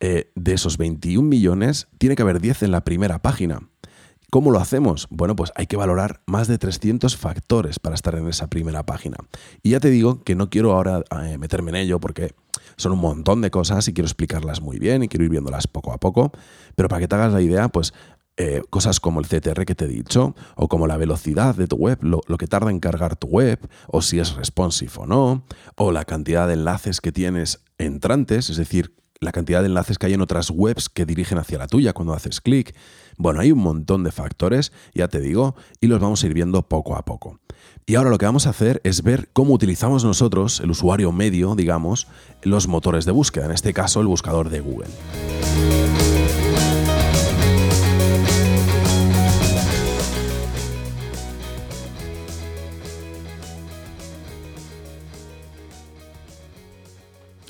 eh, 0.03 0.31
de 0.35 0.55
esos 0.55 0.79
21 0.79 1.29
millones, 1.29 1.89
tiene 1.99 2.17
que 2.17 2.23
haber 2.23 2.41
10 2.41 2.63
en 2.63 2.71
la 2.71 2.85
primera 2.85 3.21
página. 3.21 3.69
¿Cómo 4.31 4.51
lo 4.51 4.59
hacemos? 4.59 5.07
Bueno, 5.11 5.37
pues 5.37 5.53
hay 5.57 5.67
que 5.67 5.77
valorar 5.77 6.23
más 6.27 6.49
de 6.49 6.57
300 6.57 7.17
factores 7.19 7.79
para 7.79 7.97
estar 7.97 8.15
en 8.15 8.27
esa 8.27 8.49
primera 8.49 8.87
página. 8.87 9.19
Y 9.63 9.71
ya 9.71 9.81
te 9.81 9.91
digo 9.91 10.23
que 10.23 10.35
no 10.35 10.49
quiero 10.49 10.73
ahora 10.73 11.03
eh, 11.23 11.37
meterme 11.37 11.71
en 11.71 11.77
ello 11.77 12.01
porque 12.01 12.35
son 12.77 12.93
un 12.93 13.01
montón 13.01 13.43
de 13.43 13.51
cosas 13.51 13.89
y 13.89 13.93
quiero 13.93 14.07
explicarlas 14.07 14.63
muy 14.63 14.79
bien 14.79 15.03
y 15.03 15.09
quiero 15.09 15.25
ir 15.25 15.31
viéndolas 15.31 15.67
poco 15.67 15.93
a 15.93 15.99
poco, 15.99 16.33
pero 16.77 16.89
para 16.89 17.01
que 17.01 17.09
te 17.09 17.17
hagas 17.17 17.35
la 17.35 17.43
idea, 17.43 17.69
pues 17.69 17.93
eh, 18.39 18.63
cosas 18.71 19.01
como 19.01 19.21
el 19.21 19.27
CTR 19.27 19.67
que 19.67 19.75
te 19.75 19.85
he 19.85 19.89
dicho, 19.89 20.35
o 20.55 20.69
como 20.69 20.87
la 20.87 20.97
velocidad 20.97 21.55
de 21.57 21.67
tu 21.67 21.77
web, 21.77 21.99
lo, 22.01 22.23
lo, 22.27 22.39
que 22.39 22.47
tarda 22.47 22.71
en 22.71 22.81
cargar 22.81 23.17
tu 23.17 23.27
web, 23.27 23.59
o 23.89 24.01
si 24.01 24.19
es 24.19 24.35
responsive 24.35 24.93
o 24.97 25.07
no, 25.07 25.45
o 25.77 25.93
la 25.93 26.07
cantidad 26.07 26.47
de 26.47 26.55
enlaces 26.55 27.03
que 27.03 27.13
tienes 27.13 27.61
entrantes, 27.81 28.51
es 28.51 28.57
decir, 28.57 28.95
la 29.21 29.33
cantidad 29.33 29.61
de 29.61 29.67
enlaces 29.67 29.99
que 29.99 30.07
hay 30.07 30.15
en 30.15 30.23
otras 30.23 30.51
webs 30.51 30.89
que 30.89 31.05
dirigen 31.05 31.39
hacia 31.39 31.59
la 31.59 31.67
tuya 31.67 31.93
cuando 31.93 32.15
haces 32.15 32.41
clic. 32.41 32.75
Bueno, 33.19 33.41
hay 33.41 33.53
un 33.53 33.59
montón 33.59 34.03
de 34.03 34.13
factores, 34.13 34.73
ya 34.95 35.09
te 35.09 35.21
digo, 35.21 35.55
y 35.81 35.89
los 35.89 36.01
vamos 36.01 36.23
a 36.23 36.27
ir 36.27 36.35
viendo 36.35 36.63
poco 36.63 36.97
a 36.97 37.05
poco. 37.05 37.39
Y 37.85 37.97
ahora 37.97 38.11
lo 38.11 38.19
que 38.19 38.27
vamos 38.27 38.47
a 38.47 38.51
hacer 38.51 38.81
es 38.85 39.03
ver 39.03 39.29
cómo 39.33 39.53
utilizamos 39.53 40.05
nosotros, 40.05 40.61
el 40.61 40.71
usuario 40.71 41.13
medio, 41.13 41.55
digamos, 41.55 42.07
los 42.43 42.67
motores 42.67 43.05
de 43.05 43.13
búsqueda, 43.13 43.47
en 43.47 43.53
este 43.53 43.75
caso 43.75 44.01
el 44.01 44.07
buscador 44.07 44.49
de 44.49 44.61
Google. 44.61 44.89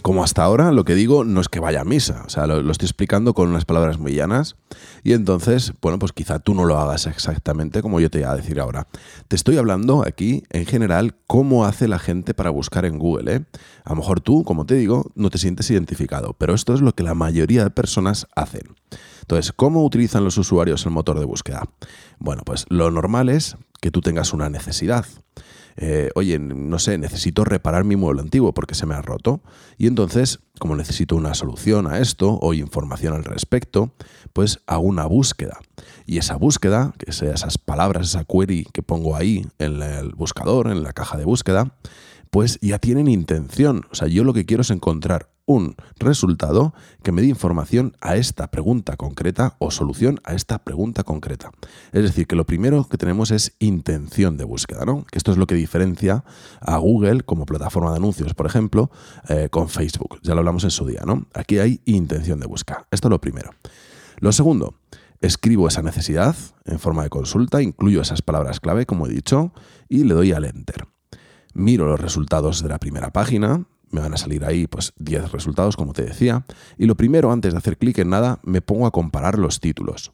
Como 0.00 0.24
hasta 0.24 0.42
ahora, 0.42 0.72
lo 0.72 0.84
que 0.84 0.94
digo 0.94 1.24
no 1.24 1.40
es 1.40 1.48
que 1.48 1.60
vaya 1.60 1.82
a 1.82 1.84
misa, 1.84 2.22
o 2.26 2.28
sea, 2.28 2.46
lo, 2.46 2.70
estoy 2.70 2.86
explicando 2.86 3.34
con 3.34 3.48
unas 3.48 3.64
palabras 3.64 3.98
muy 3.98 4.14
llanas 4.14 4.56
y 5.02 5.12
entonces, 5.12 5.72
bueno, 5.80 5.98
pues 5.98 6.12
quizá 6.12 6.38
tú 6.38 6.54
no 6.54 6.64
lo 6.64 6.78
hagas 6.78 7.06
exactamente 7.06 7.82
como 7.82 8.00
yo 8.00 8.10
te 8.10 8.18
voy 8.18 8.28
a 8.28 8.34
decir 8.34 8.60
ahora. 8.60 8.86
Te 9.28 9.36
estoy 9.36 9.56
hablando 9.56 10.04
aquí, 10.06 10.44
en 10.50 10.66
general, 10.66 11.16
cómo 11.26 11.64
hace 11.64 11.88
la 11.88 11.98
gente 11.98 12.34
para 12.34 12.50
buscar 12.50 12.84
en 12.84 12.98
Google. 12.98 13.34
¿eh? 13.34 13.44
A 13.84 13.90
lo 13.90 13.96
mejor 13.96 14.20
tú, 14.20 14.44
como 14.44 14.66
te 14.66 14.74
digo, 14.74 15.10
no 15.14 15.30
te 15.30 15.38
sientes 15.38 15.70
identificado, 15.70 16.34
pero 16.34 16.54
esto 16.54 16.74
es 16.74 16.80
lo 16.80 16.92
que 16.92 17.02
la 17.02 17.14
mayoría 17.14 17.64
de 17.64 17.70
personas 17.70 18.26
hacen. 18.34 18.74
Entonces, 19.22 19.52
¿cómo 19.52 19.84
utilizan 19.84 20.24
los 20.24 20.38
usuarios 20.38 20.84
el 20.86 20.92
motor 20.92 21.18
de 21.18 21.24
búsqueda? 21.24 21.68
Bueno, 22.18 22.42
pues 22.44 22.66
lo 22.68 22.90
normal 22.90 23.28
es 23.28 23.56
que 23.80 23.90
tú 23.90 24.00
tengas 24.00 24.32
una 24.32 24.48
necesidad. 24.50 25.06
Eh, 25.76 26.10
oye, 26.14 26.38
no 26.38 26.78
sé, 26.78 26.98
necesito 26.98 27.44
reparar 27.44 27.84
mi 27.84 27.96
mueble 27.96 28.20
antiguo 28.20 28.52
porque 28.52 28.74
se 28.74 28.86
me 28.86 28.94
ha 28.94 29.02
roto. 29.02 29.40
Y 29.78 29.86
entonces, 29.86 30.40
como 30.58 30.76
necesito 30.76 31.16
una 31.16 31.34
solución 31.34 31.86
a 31.86 31.98
esto 31.98 32.38
o 32.40 32.52
información 32.52 33.14
al 33.14 33.24
respecto, 33.24 33.94
pues 34.32 34.60
hago 34.66 34.82
una 34.82 35.06
búsqueda. 35.06 35.58
Y 36.04 36.18
esa 36.18 36.36
búsqueda, 36.36 36.92
que 36.98 37.12
sea 37.12 37.32
esas 37.32 37.56
palabras, 37.56 38.08
esa 38.08 38.24
query 38.24 38.66
que 38.72 38.82
pongo 38.82 39.16
ahí 39.16 39.46
en 39.58 39.82
el 39.82 40.12
buscador, 40.14 40.68
en 40.68 40.82
la 40.82 40.92
caja 40.92 41.16
de 41.16 41.24
búsqueda, 41.24 41.76
pues 42.30 42.58
ya 42.60 42.78
tienen 42.78 43.08
intención. 43.08 43.86
O 43.90 43.94
sea, 43.94 44.08
yo 44.08 44.24
lo 44.24 44.34
que 44.34 44.44
quiero 44.44 44.60
es 44.62 44.70
encontrar 44.70 45.29
un 45.50 45.74
resultado 45.98 46.74
que 47.02 47.10
me 47.10 47.22
dé 47.22 47.28
información 47.28 47.96
a 48.00 48.16
esta 48.16 48.50
pregunta 48.50 48.96
concreta 48.96 49.56
o 49.58 49.70
solución 49.70 50.20
a 50.24 50.34
esta 50.34 50.62
pregunta 50.62 51.02
concreta. 51.02 51.50
Es 51.92 52.02
decir, 52.04 52.26
que 52.26 52.36
lo 52.36 52.46
primero 52.46 52.86
que 52.88 52.96
tenemos 52.96 53.32
es 53.32 53.56
intención 53.58 54.36
de 54.36 54.44
búsqueda, 54.44 54.84
¿no? 54.84 55.04
Que 55.10 55.18
esto 55.18 55.32
es 55.32 55.38
lo 55.38 55.46
que 55.46 55.56
diferencia 55.56 56.24
a 56.60 56.76
Google 56.76 57.22
como 57.22 57.46
plataforma 57.46 57.90
de 57.90 57.96
anuncios, 57.96 58.34
por 58.34 58.46
ejemplo, 58.46 58.90
eh, 59.28 59.48
con 59.50 59.68
Facebook. 59.68 60.20
Ya 60.22 60.34
lo 60.34 60.40
hablamos 60.40 60.62
en 60.64 60.70
su 60.70 60.86
día, 60.86 61.02
¿no? 61.04 61.26
Aquí 61.34 61.58
hay 61.58 61.80
intención 61.84 62.38
de 62.38 62.46
búsqueda. 62.46 62.86
Esto 62.92 63.08
es 63.08 63.10
lo 63.10 63.20
primero. 63.20 63.50
Lo 64.20 64.30
segundo, 64.30 64.74
escribo 65.20 65.66
esa 65.66 65.82
necesidad 65.82 66.36
en 66.64 66.78
forma 66.78 67.02
de 67.02 67.10
consulta, 67.10 67.60
incluyo 67.60 68.02
esas 68.02 68.22
palabras 68.22 68.60
clave, 68.60 68.86
como 68.86 69.06
he 69.06 69.10
dicho, 69.10 69.52
y 69.88 70.04
le 70.04 70.14
doy 70.14 70.32
al 70.32 70.44
enter. 70.44 70.86
Miro 71.54 71.86
los 71.86 72.00
resultados 72.00 72.62
de 72.62 72.68
la 72.68 72.78
primera 72.78 73.10
página, 73.10 73.66
me 73.90 74.00
van 74.00 74.14
a 74.14 74.16
salir 74.16 74.44
ahí 74.44 74.66
pues 74.66 74.92
10 74.98 75.32
resultados, 75.32 75.76
como 75.76 75.92
te 75.92 76.02
decía, 76.02 76.44
y 76.78 76.86
lo 76.86 76.96
primero, 76.96 77.32
antes 77.32 77.52
de 77.52 77.58
hacer 77.58 77.76
clic 77.76 77.98
en 77.98 78.10
nada, 78.10 78.40
me 78.42 78.62
pongo 78.62 78.86
a 78.86 78.90
comparar 78.90 79.38
los 79.38 79.60
títulos. 79.60 80.12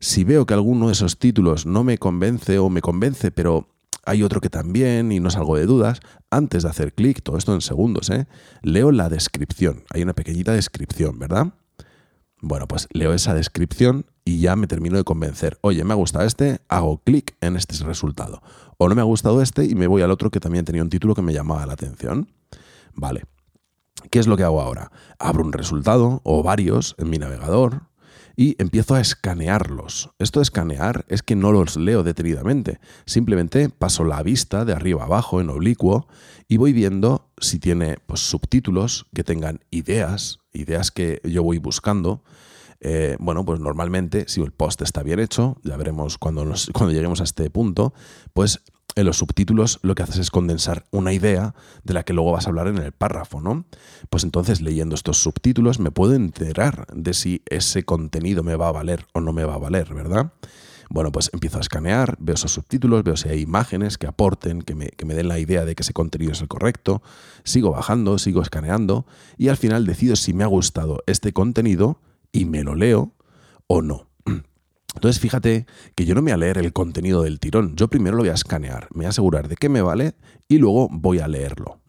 Si 0.00 0.24
veo 0.24 0.46
que 0.46 0.54
alguno 0.54 0.86
de 0.86 0.92
esos 0.92 1.18
títulos 1.18 1.66
no 1.66 1.84
me 1.84 1.98
convence 1.98 2.58
o 2.58 2.68
me 2.68 2.80
convence, 2.80 3.30
pero 3.30 3.68
hay 4.04 4.22
otro 4.22 4.40
que 4.40 4.50
también 4.50 5.12
y 5.12 5.20
no 5.20 5.30
salgo 5.30 5.56
de 5.56 5.66
dudas, 5.66 6.00
antes 6.30 6.64
de 6.64 6.70
hacer 6.70 6.92
clic, 6.92 7.22
todo 7.22 7.36
esto 7.36 7.54
en 7.54 7.60
segundos, 7.60 8.10
¿eh? 8.10 8.26
leo 8.62 8.90
la 8.90 9.08
descripción. 9.08 9.84
Hay 9.90 10.02
una 10.02 10.14
pequeñita 10.14 10.52
descripción, 10.52 11.18
¿verdad? 11.18 11.54
Bueno, 12.40 12.66
pues 12.66 12.88
leo 12.92 13.14
esa 13.14 13.34
descripción 13.34 14.06
y 14.24 14.40
ya 14.40 14.56
me 14.56 14.66
termino 14.66 14.96
de 14.96 15.04
convencer. 15.04 15.58
Oye, 15.60 15.84
me 15.84 15.92
ha 15.92 15.96
gustado 15.96 16.24
este, 16.24 16.60
hago 16.68 16.98
clic 16.98 17.36
en 17.40 17.54
este 17.54 17.84
resultado. 17.84 18.42
O 18.78 18.88
no 18.88 18.96
me 18.96 19.00
ha 19.00 19.04
gustado 19.04 19.40
este 19.42 19.64
y 19.64 19.76
me 19.76 19.86
voy 19.86 20.02
al 20.02 20.10
otro 20.10 20.30
que 20.30 20.40
también 20.40 20.64
tenía 20.64 20.82
un 20.82 20.90
título 20.90 21.14
que 21.14 21.22
me 21.22 21.32
llamaba 21.32 21.64
la 21.66 21.74
atención. 21.74 22.28
Vale. 22.94 23.24
¿Qué 24.10 24.18
es 24.18 24.26
lo 24.26 24.36
que 24.36 24.42
hago 24.42 24.60
ahora? 24.60 24.90
Abro 25.18 25.44
un 25.44 25.52
resultado 25.52 26.20
o 26.24 26.42
varios 26.42 26.94
en 26.98 27.10
mi 27.10 27.18
navegador 27.18 27.92
y 28.36 28.56
empiezo 28.60 28.94
a 28.94 29.00
escanearlos. 29.00 30.10
Esto 30.18 30.40
de 30.40 30.44
escanear 30.44 31.04
es 31.08 31.22
que 31.22 31.36
no 31.36 31.52
los 31.52 31.76
leo 31.76 32.02
detenidamente, 32.02 32.80
simplemente 33.04 33.68
paso 33.68 34.04
la 34.04 34.22
vista 34.22 34.64
de 34.64 34.72
arriba 34.72 35.04
abajo 35.04 35.40
en 35.40 35.50
oblicuo 35.50 36.08
y 36.48 36.56
voy 36.56 36.72
viendo 36.72 37.30
si 37.38 37.58
tiene 37.58 37.98
pues, 38.06 38.20
subtítulos 38.20 39.06
que 39.14 39.24
tengan 39.24 39.60
ideas, 39.70 40.38
ideas 40.52 40.90
que 40.90 41.20
yo 41.24 41.42
voy 41.42 41.58
buscando. 41.58 42.22
Eh, 42.84 43.16
bueno, 43.20 43.44
pues 43.44 43.60
normalmente 43.60 44.24
si 44.26 44.42
el 44.42 44.50
post 44.50 44.82
está 44.82 45.04
bien 45.04 45.20
hecho, 45.20 45.56
ya 45.62 45.76
veremos 45.76 46.18
cuando, 46.18 46.44
cuando 46.72 46.92
lleguemos 46.92 47.20
a 47.20 47.24
este 47.24 47.48
punto, 47.48 47.94
pues 48.32 48.60
en 48.96 49.06
los 49.06 49.18
subtítulos 49.18 49.78
lo 49.82 49.94
que 49.94 50.02
haces 50.02 50.18
es 50.18 50.30
condensar 50.32 50.84
una 50.90 51.12
idea 51.12 51.54
de 51.84 51.94
la 51.94 52.02
que 52.02 52.12
luego 52.12 52.32
vas 52.32 52.46
a 52.46 52.50
hablar 52.50 52.66
en 52.66 52.78
el 52.78 52.90
párrafo, 52.90 53.40
¿no? 53.40 53.66
Pues 54.10 54.24
entonces 54.24 54.60
leyendo 54.60 54.96
estos 54.96 55.22
subtítulos 55.22 55.78
me 55.78 55.92
puedo 55.92 56.14
enterar 56.14 56.88
de 56.92 57.14
si 57.14 57.42
ese 57.46 57.84
contenido 57.84 58.42
me 58.42 58.56
va 58.56 58.68
a 58.68 58.72
valer 58.72 59.06
o 59.14 59.20
no 59.20 59.32
me 59.32 59.44
va 59.44 59.54
a 59.54 59.58
valer, 59.58 59.94
¿verdad? 59.94 60.32
Bueno, 60.90 61.12
pues 61.12 61.30
empiezo 61.32 61.58
a 61.58 61.60
escanear, 61.60 62.16
veo 62.18 62.34
esos 62.34 62.52
subtítulos, 62.52 63.04
veo 63.04 63.16
si 63.16 63.28
hay 63.28 63.40
imágenes 63.40 63.96
que 63.96 64.08
aporten, 64.08 64.60
que 64.60 64.74
me, 64.74 64.88
que 64.88 65.06
me 65.06 65.14
den 65.14 65.28
la 65.28 65.38
idea 65.38 65.64
de 65.64 65.76
que 65.76 65.84
ese 65.84 65.94
contenido 65.94 66.32
es 66.32 66.42
el 66.42 66.48
correcto, 66.48 67.00
sigo 67.44 67.70
bajando, 67.70 68.18
sigo 68.18 68.42
escaneando 68.42 69.06
y 69.38 69.48
al 69.48 69.56
final 69.56 69.86
decido 69.86 70.16
si 70.16 70.34
me 70.34 70.42
ha 70.42 70.48
gustado 70.48 71.02
este 71.06 71.32
contenido 71.32 72.00
y 72.32 72.46
me 72.46 72.64
lo 72.64 72.74
leo 72.74 73.14
o 73.66 73.82
no. 73.82 74.08
Entonces 74.94 75.20
fíjate 75.20 75.66
que 75.94 76.04
yo 76.04 76.14
no 76.14 76.22
me 76.22 76.32
voy 76.32 76.34
a 76.34 76.36
leer 76.38 76.58
el 76.58 76.72
contenido 76.72 77.22
del 77.22 77.40
tirón, 77.40 77.76
yo 77.76 77.88
primero 77.88 78.16
lo 78.16 78.22
voy 78.22 78.30
a 78.30 78.34
escanear, 78.34 78.88
me 78.92 78.98
voy 78.98 79.06
a 79.06 79.10
asegurar 79.10 79.48
de 79.48 79.56
que 79.56 79.68
me 79.68 79.80
vale 79.80 80.14
y 80.48 80.58
luego 80.58 80.88
voy 80.90 81.20
a 81.20 81.28
leerlo. 81.28 81.80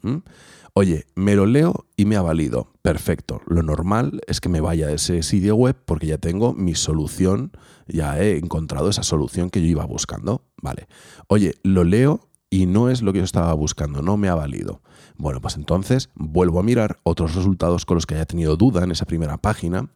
Oye, 0.75 1.05
me 1.13 1.35
lo 1.35 1.45
leo 1.45 1.85
y 1.95 2.05
me 2.05 2.15
ha 2.15 2.23
valido. 2.23 2.71
Perfecto. 2.81 3.41
Lo 3.45 3.61
normal 3.61 4.21
es 4.25 4.41
que 4.41 4.49
me 4.49 4.59
vaya 4.59 4.87
a 4.87 4.91
ese 4.91 5.21
sitio 5.21 5.55
web 5.55 5.77
porque 5.85 6.07
ya 6.07 6.17
tengo 6.17 6.53
mi 6.53 6.73
solución, 6.73 7.51
ya 7.87 8.19
he 8.19 8.37
encontrado 8.37 8.89
esa 8.89 9.03
solución 9.03 9.51
que 9.51 9.61
yo 9.61 9.67
iba 9.67 9.85
buscando. 9.85 10.45
Vale. 10.61 10.87
Oye, 11.27 11.53
lo 11.61 11.83
leo 11.83 12.27
y 12.49 12.65
no 12.65 12.89
es 12.89 13.03
lo 13.03 13.13
que 13.13 13.19
yo 13.19 13.25
estaba 13.25 13.53
buscando, 13.53 14.01
no 14.01 14.17
me 14.17 14.29
ha 14.29 14.35
valido. 14.35 14.81
Bueno, 15.15 15.41
pues 15.41 15.57
entonces 15.57 16.09
vuelvo 16.15 16.59
a 16.59 16.63
mirar 16.63 16.99
otros 17.03 17.35
resultados 17.35 17.85
con 17.85 17.95
los 17.95 18.07
que 18.07 18.15
haya 18.15 18.25
tenido 18.25 18.57
duda 18.57 18.83
en 18.83 18.91
esa 18.91 19.05
primera 19.05 19.37
página 19.37 19.89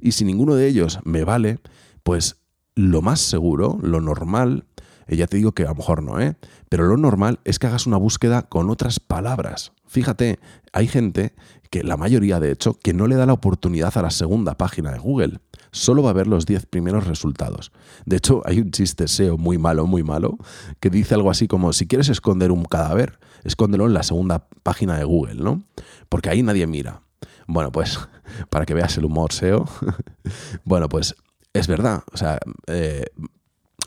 y 0.00 0.12
si 0.12 0.24
ninguno 0.24 0.54
de 0.54 0.66
ellos 0.68 0.98
me 1.04 1.24
vale, 1.24 1.58
pues 2.02 2.36
lo 2.74 3.02
más 3.02 3.20
seguro, 3.20 3.78
lo 3.82 4.00
normal, 4.00 4.66
eh, 5.06 5.16
ya 5.16 5.26
te 5.26 5.36
digo 5.36 5.52
que 5.52 5.64
a 5.64 5.68
lo 5.68 5.76
mejor 5.76 6.02
no, 6.02 6.20
¿eh? 6.20 6.36
pero 6.68 6.86
lo 6.86 6.96
normal 6.96 7.40
es 7.44 7.58
que 7.58 7.66
hagas 7.66 7.86
una 7.86 7.96
búsqueda 7.96 8.42
con 8.42 8.70
otras 8.70 9.00
palabras. 9.00 9.72
Fíjate, 9.86 10.38
hay 10.72 10.88
gente 10.88 11.34
que, 11.70 11.82
la 11.82 11.96
mayoría 11.96 12.40
de 12.40 12.52
hecho, 12.52 12.74
que 12.74 12.92
no 12.92 13.06
le 13.06 13.16
da 13.16 13.26
la 13.26 13.32
oportunidad 13.32 13.96
a 13.96 14.02
la 14.02 14.10
segunda 14.10 14.56
página 14.56 14.92
de 14.92 14.98
Google. 14.98 15.38
Solo 15.72 16.02
va 16.02 16.10
a 16.10 16.14
ver 16.14 16.26
los 16.26 16.46
10 16.46 16.66
primeros 16.66 17.06
resultados. 17.06 17.72
De 18.04 18.16
hecho, 18.16 18.42
hay 18.44 18.60
un 18.60 18.70
chiste 18.70 19.08
SEO 19.08 19.38
muy 19.38 19.58
malo, 19.58 19.86
muy 19.86 20.02
malo, 20.02 20.38
que 20.80 20.90
dice 20.90 21.14
algo 21.14 21.30
así 21.30 21.48
como, 21.48 21.72
si 21.72 21.86
quieres 21.86 22.08
esconder 22.08 22.50
un 22.50 22.64
cadáver, 22.64 23.18
escóndelo 23.44 23.86
en 23.86 23.94
la 23.94 24.02
segunda 24.02 24.48
página 24.62 24.96
de 24.98 25.04
Google, 25.04 25.42
¿no? 25.42 25.64
Porque 26.08 26.30
ahí 26.30 26.42
nadie 26.42 26.66
mira. 26.66 27.02
Bueno, 27.46 27.72
pues, 27.72 27.98
para 28.50 28.66
que 28.66 28.74
veas 28.74 28.96
el 28.98 29.04
humor 29.04 29.32
SEO, 29.32 29.68
bueno, 30.64 30.88
pues 30.88 31.16
es 31.52 31.66
verdad. 31.66 32.02
O 32.12 32.16
sea, 32.16 32.38
eh, 32.66 33.06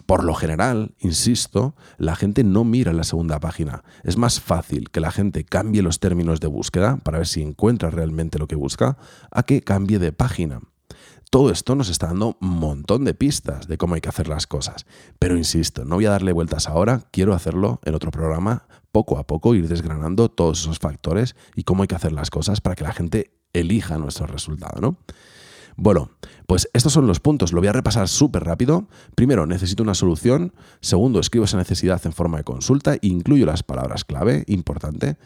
por 0.06 0.24
lo 0.24 0.34
general, 0.34 0.96
insisto, 0.98 1.75
la 2.00 2.16
gente 2.16 2.44
no 2.44 2.63
mira 2.63 2.94
la 2.94 3.04
segunda 3.04 3.39
página. 3.39 3.84
Es 4.04 4.18
más 4.18 4.39
fácil 4.39 4.89
que 4.89 5.01
la 5.01 5.12
gente 5.12 5.44
cambie 5.44 5.84
los 5.84 6.00
términos 6.00 6.39
de 6.39 6.48
búsqueda 6.48 6.98
para 6.98 7.20
ver 7.20 7.28
si 7.28 7.44
encuentra 7.44 7.92
realmente 7.92 8.39
lo 8.39 8.48
que 8.48 8.56
busca, 8.56 8.98
a 9.30 9.44
que 9.44 9.62
cambie 9.62 10.00
de 10.00 10.12
página. 10.12 10.62
Todo 11.30 11.51
esto 11.51 11.75
nos 11.75 11.89
está 11.89 12.08
dando 12.08 12.38
un 12.42 12.58
montón 12.58 13.06
de 13.06 13.13
pistas 13.13 13.68
de 13.68 13.78
cómo 13.78 13.94
hay 13.94 14.01
que 14.01 14.10
hacer 14.10 14.28
las 14.28 14.48
cosas. 14.48 14.88
Pero 15.20 15.38
insisto, 15.38 15.86
no 15.86 15.96
voy 15.96 16.08
a 16.08 16.10
darle 16.10 16.34
vueltas 16.34 16.68
ahora, 16.68 17.04
quiero 17.12 17.36
hacerlo 17.36 17.80
en 17.86 17.94
otro 17.94 18.10
programa, 18.10 18.63
poco 18.92 19.20
a 19.20 19.28
poco, 19.28 19.54
ir 19.54 19.68
desgranando 19.68 20.30
todos 20.30 20.62
esos 20.62 20.80
factores 20.80 21.36
y 21.54 21.66
cómo 21.66 21.84
hay 21.84 21.88
que 21.88 21.94
hacer 21.94 22.13
las 22.13 22.32
cosas 22.32 22.62
para 22.62 22.75
que 22.75 22.84
la 22.84 22.94
gente 22.94 23.38
elija 23.53 23.98
nuestro 23.98 24.27
resultado, 24.27 24.82
¿no? 24.82 24.98
Bueno, 25.82 26.12
pues 26.46 26.70
estos 26.74 26.91
son 26.91 27.08
los 27.08 27.22
puntos. 27.22 27.53
Lo 27.53 27.62
voy 27.62 27.70
a 27.70 27.74
repasar 27.74 28.10
súper 28.10 28.44
rápido. 28.44 28.89
Primero, 29.15 29.46
necesito 29.46 29.82
una 29.82 29.94
solución. 29.94 30.53
Segundo, 30.82 31.22
escribo 31.22 31.46
esa 31.46 31.58
necesidad 31.58 32.01
en 32.06 32.12
forma 32.12 32.38
de 32.38 32.44
consulta. 32.44 32.98
Incluyo 33.01 33.46
las 33.46 33.63
palabras 33.63 34.03
clave, 34.03 34.44
importante. 34.48 35.18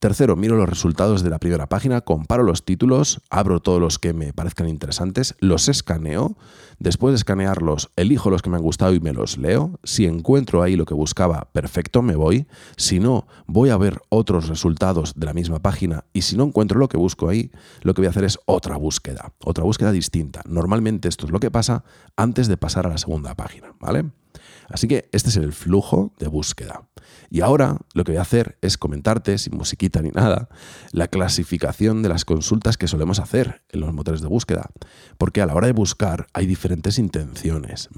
Tercero, 0.00 0.34
miro 0.34 0.56
los 0.56 0.66
resultados 0.66 1.22
de 1.22 1.28
la 1.28 1.38
primera 1.38 1.68
página, 1.68 2.00
comparo 2.00 2.42
los 2.42 2.64
títulos, 2.64 3.20
abro 3.28 3.60
todos 3.60 3.82
los 3.82 3.98
que 3.98 4.14
me 4.14 4.32
parezcan 4.32 4.66
interesantes, 4.66 5.34
los 5.40 5.68
escaneo, 5.68 6.38
después 6.78 7.12
de 7.12 7.16
escanearlos, 7.16 7.90
elijo 7.96 8.30
los 8.30 8.40
que 8.40 8.48
me 8.48 8.56
han 8.56 8.62
gustado 8.62 8.94
y 8.94 9.00
me 9.00 9.12
los 9.12 9.36
leo. 9.36 9.78
Si 9.84 10.06
encuentro 10.06 10.62
ahí 10.62 10.74
lo 10.74 10.86
que 10.86 10.94
buscaba, 10.94 11.50
perfecto, 11.52 12.00
me 12.00 12.16
voy. 12.16 12.46
Si 12.78 12.98
no, 12.98 13.26
voy 13.46 13.68
a 13.68 13.76
ver 13.76 14.00
otros 14.08 14.48
resultados 14.48 15.12
de 15.16 15.26
la 15.26 15.34
misma 15.34 15.58
página 15.58 16.06
y 16.14 16.22
si 16.22 16.34
no 16.34 16.44
encuentro 16.44 16.78
lo 16.78 16.88
que 16.88 16.96
busco 16.96 17.28
ahí, 17.28 17.50
lo 17.82 17.92
que 17.92 18.00
voy 18.00 18.06
a 18.06 18.10
hacer 18.10 18.24
es 18.24 18.38
otra 18.46 18.78
búsqueda, 18.78 19.34
otra 19.44 19.64
búsqueda 19.64 19.92
distinta. 19.92 20.40
Normalmente 20.48 21.08
esto 21.08 21.26
es 21.26 21.30
lo 21.30 21.40
que 21.40 21.50
pasa 21.50 21.84
antes 22.16 22.48
de 22.48 22.56
pasar 22.56 22.86
a 22.86 22.88
la 22.88 22.96
segunda 22.96 23.34
página, 23.34 23.74
¿vale? 23.78 24.06
Así 24.70 24.88
que 24.88 25.08
este 25.12 25.28
es 25.28 25.36
el 25.36 25.52
flujo 25.52 26.12
de 26.18 26.28
búsqueda. 26.28 26.88
Y 27.30 27.40
ahora 27.40 27.76
lo 27.94 28.04
que 28.04 28.12
voy 28.12 28.18
a 28.18 28.22
hacer 28.22 28.58
es 28.60 28.76
comentarte, 28.76 29.38
sin 29.38 29.56
musiquita 29.56 30.02
ni 30.02 30.10
nada, 30.10 30.48
la 30.92 31.08
clasificación 31.08 32.02
de 32.02 32.08
las 32.08 32.24
consultas 32.24 32.76
que 32.76 32.88
solemos 32.88 33.20
hacer 33.20 33.62
en 33.70 33.80
los 33.80 33.92
motores 33.92 34.20
de 34.20 34.28
búsqueda. 34.28 34.70
Porque 35.18 35.40
a 35.40 35.46
la 35.46 35.54
hora 35.54 35.66
de 35.66 35.72
buscar 35.72 36.26
hay 36.32 36.46
diferentes 36.46 36.98
intenciones. 36.98 37.88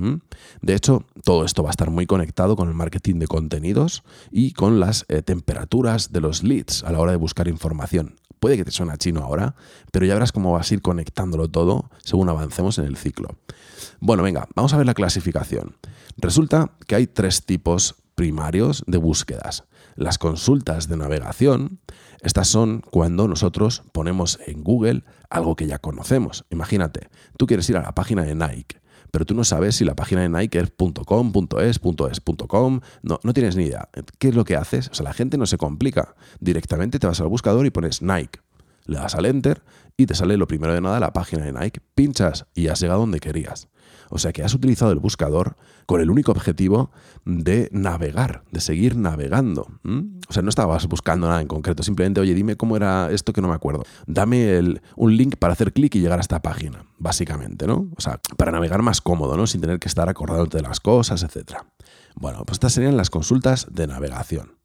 De 0.60 0.74
hecho, 0.74 1.06
todo 1.24 1.44
esto 1.44 1.62
va 1.62 1.70
a 1.70 1.72
estar 1.72 1.90
muy 1.90 2.06
conectado 2.06 2.56
con 2.56 2.68
el 2.68 2.74
marketing 2.74 3.18
de 3.18 3.26
contenidos 3.26 4.02
y 4.30 4.52
con 4.52 4.80
las 4.80 5.04
eh, 5.08 5.22
temperaturas 5.22 6.12
de 6.12 6.20
los 6.20 6.42
leads 6.42 6.84
a 6.84 6.92
la 6.92 7.00
hora 7.00 7.12
de 7.12 7.18
buscar 7.18 7.48
información. 7.48 8.16
Puede 8.42 8.56
que 8.56 8.64
te 8.64 8.72
suene 8.72 8.98
chino 8.98 9.20
ahora, 9.20 9.54
pero 9.92 10.04
ya 10.04 10.14
verás 10.14 10.32
cómo 10.32 10.50
vas 10.50 10.68
a 10.68 10.74
ir 10.74 10.82
conectándolo 10.82 11.48
todo 11.48 11.88
según 12.02 12.28
avancemos 12.28 12.76
en 12.78 12.86
el 12.86 12.96
ciclo. 12.96 13.28
Bueno, 14.00 14.24
venga, 14.24 14.48
vamos 14.56 14.74
a 14.74 14.78
ver 14.78 14.86
la 14.86 14.94
clasificación. 14.94 15.76
Resulta 16.16 16.72
que 16.88 16.96
hay 16.96 17.06
tres 17.06 17.46
tipos 17.46 17.94
primarios 18.16 18.82
de 18.88 18.98
búsquedas. 18.98 19.62
Las 19.94 20.18
consultas 20.18 20.88
de 20.88 20.96
navegación, 20.96 21.78
estas 22.20 22.48
son 22.48 22.80
cuando 22.80 23.28
nosotros 23.28 23.84
ponemos 23.92 24.40
en 24.44 24.64
Google 24.64 25.04
algo 25.30 25.54
que 25.54 25.68
ya 25.68 25.78
conocemos. 25.78 26.44
Imagínate, 26.50 27.10
tú 27.36 27.46
quieres 27.46 27.70
ir 27.70 27.76
a 27.76 27.82
la 27.82 27.94
página 27.94 28.24
de 28.24 28.34
Nike, 28.34 28.81
pero 29.12 29.26
tú 29.26 29.34
no 29.34 29.44
sabes 29.44 29.76
si 29.76 29.84
la 29.84 29.94
página 29.94 30.22
de 30.22 30.30
Nike 30.30 30.58
es 30.58 30.72
.com, 31.06 31.32
no, 33.02 33.20
no 33.22 33.32
tienes 33.32 33.56
ni 33.56 33.64
idea. 33.64 33.88
¿Qué 34.18 34.28
es 34.28 34.34
lo 34.34 34.44
que 34.44 34.56
haces? 34.56 34.88
O 34.88 34.94
sea, 34.94 35.04
la 35.04 35.12
gente 35.12 35.36
no 35.36 35.46
se 35.46 35.58
complica. 35.58 36.16
Directamente 36.40 36.98
te 36.98 37.06
vas 37.06 37.20
al 37.20 37.28
buscador 37.28 37.66
y 37.66 37.70
pones 37.70 38.02
Nike. 38.02 38.40
Le 38.86 38.96
das 38.96 39.14
al 39.14 39.26
Enter 39.26 39.62
y 39.96 40.06
te 40.06 40.14
sale 40.14 40.36
lo 40.36 40.48
primero 40.48 40.72
de 40.72 40.80
nada 40.80 40.98
la 40.98 41.12
página 41.12 41.44
de 41.44 41.52
Nike. 41.52 41.80
Pinchas 41.94 42.46
y 42.54 42.68
has 42.68 42.80
llegado 42.80 43.00
donde 43.00 43.20
querías. 43.20 43.68
O 44.14 44.18
sea 44.18 44.32
que 44.32 44.42
has 44.42 44.52
utilizado 44.52 44.92
el 44.92 44.98
buscador 44.98 45.56
con 45.86 46.02
el 46.02 46.10
único 46.10 46.32
objetivo 46.32 46.90
de 47.24 47.70
navegar, 47.72 48.44
de 48.50 48.60
seguir 48.60 48.94
navegando. 48.94 49.68
O 50.28 50.32
sea, 50.32 50.42
no 50.42 50.50
estabas 50.50 50.86
buscando 50.86 51.28
nada 51.28 51.40
en 51.40 51.48
concreto, 51.48 51.82
simplemente, 51.82 52.20
oye, 52.20 52.34
dime 52.34 52.56
cómo 52.56 52.76
era 52.76 53.10
esto 53.10 53.32
que 53.32 53.40
no 53.40 53.48
me 53.48 53.54
acuerdo. 53.54 53.84
Dame 54.06 54.60
un 54.96 55.16
link 55.16 55.36
para 55.36 55.54
hacer 55.54 55.72
clic 55.72 55.94
y 55.94 56.00
llegar 56.00 56.18
a 56.18 56.20
esta 56.20 56.42
página, 56.42 56.84
básicamente, 56.98 57.66
¿no? 57.66 57.88
O 57.96 58.00
sea, 58.02 58.20
para 58.36 58.52
navegar 58.52 58.82
más 58.82 59.00
cómodo, 59.00 59.34
¿no? 59.38 59.46
Sin 59.46 59.62
tener 59.62 59.78
que 59.78 59.88
estar 59.88 60.10
acordándote 60.10 60.58
de 60.58 60.62
las 60.62 60.80
cosas, 60.80 61.22
etc. 61.22 61.54
Bueno, 62.14 62.44
pues 62.44 62.56
estas 62.56 62.74
serían 62.74 62.98
las 62.98 63.08
consultas 63.08 63.66
de 63.70 63.86
navegación. 63.86 64.58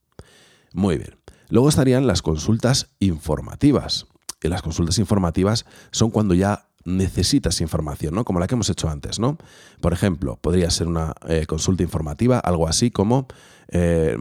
Muy 0.73 0.97
bien. 0.97 1.15
Luego 1.47 1.69
estarían 1.69 2.05
las 2.05 2.21
consultas 2.21 2.89
informativas. 2.99 4.07
Y 4.43 4.49
las 4.49 4.61
consultas 4.61 4.99
informativas 4.99 5.65
son 5.91 6.11
cuando 6.11 6.33
ya 6.33 6.66
necesitas 6.87 7.59
información, 7.61 8.15
¿no? 8.15 8.23
Como 8.23 8.39
la 8.39 8.47
que 8.47 8.55
hemos 8.55 8.69
hecho 8.69 8.89
antes, 8.89 9.19
¿no? 9.19 9.37
Por 9.81 9.93
ejemplo, 9.93 10.37
podría 10.41 10.69
ser 10.71 10.87
una 10.87 11.13
eh, 11.27 11.45
consulta 11.45 11.83
informativa, 11.83 12.39
algo 12.39 12.67
así 12.67 12.91
como, 12.91 13.27
eh, 13.67 14.17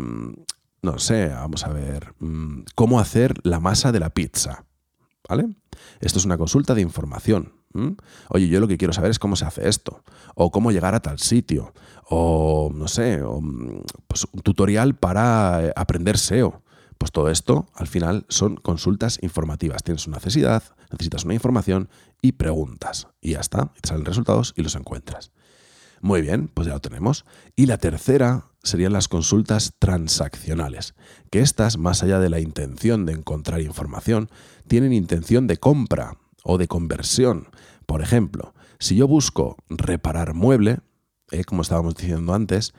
no 0.83 0.99
sé, 0.99 1.29
vamos 1.29 1.65
a 1.65 1.69
ver, 1.69 2.15
mm, 2.19 2.65
cómo 2.75 2.99
hacer 2.99 3.35
la 3.45 3.61
masa 3.61 3.93
de 3.93 4.01
la 4.01 4.11
pizza, 4.11 4.65
¿vale? 5.29 5.49
Esto 6.01 6.19
es 6.19 6.25
una 6.25 6.37
consulta 6.37 6.75
de 6.75 6.83
información. 6.83 7.53
Oye, 8.31 8.49
yo 8.49 8.61
lo 8.61 8.69
que 8.69 8.79
quiero 8.79 8.93
saber 8.93 9.11
es 9.11 9.19
cómo 9.19 9.37
se 9.37 9.45
hace 9.45 9.69
esto, 9.69 10.03
o 10.35 10.51
cómo 10.51 10.73
llegar 10.73 10.95
a 10.95 11.01
tal 11.01 11.19
sitio, 11.19 11.73
o 12.09 12.71
no 12.75 12.89
sé, 12.89 13.23
mm, 13.23 13.83
pues 14.07 14.27
un 14.33 14.41
tutorial 14.41 14.97
para 14.97 15.67
eh, 15.67 15.73
aprender 15.77 16.19
SEO. 16.19 16.63
Pues 16.99 17.13
todo 17.13 17.29
esto, 17.29 17.67
al 17.75 17.89
final, 17.89 18.25
son 18.31 18.57
consultas 18.57 19.19
informativas. 19.21 19.83
Tienes 19.83 20.07
una 20.07 20.17
necesidad, 20.17 20.63
necesitas 20.91 21.25
una 21.25 21.35
información 21.35 21.91
y 22.23 22.33
preguntas. 22.33 23.09
Y 23.21 23.33
ya 23.33 23.41
está, 23.41 23.73
salen 23.83 24.05
resultados 24.05 24.53
y 24.57 24.63
los 24.63 24.75
encuentras. 24.75 25.33
Muy 26.01 26.23
bien, 26.23 26.49
pues 26.49 26.67
ya 26.67 26.75
lo 26.75 26.81
tenemos. 26.81 27.25
Y 27.57 27.67
la 27.67 27.79
tercera 27.79 28.47
serían 28.63 28.93
las 28.93 29.09
consultas 29.09 29.75
transaccionales, 29.79 30.95
que 31.31 31.41
estas, 31.41 31.79
más 31.79 32.03
allá 32.03 32.19
de 32.19 32.29
la 32.29 32.41
intención 32.41 33.07
de 33.07 33.13
encontrar 33.13 33.61
información, 33.61 34.29
tienen 34.67 34.93
intención 34.93 35.47
de 35.47 35.57
compra 35.57 36.19
o 36.45 36.59
de 36.59 36.69
conversión. 36.69 37.49
Por 37.87 38.03
ejemplo, 38.03 38.55
si 38.79 38.97
yo 38.97 39.09
busco 39.09 39.57
reparar 39.69 40.35
mueble, 40.35 40.81
eh, 41.31 41.45
como 41.45 41.63
estábamos 41.63 41.95
diciendo 41.95 42.35
antes, 42.35 42.75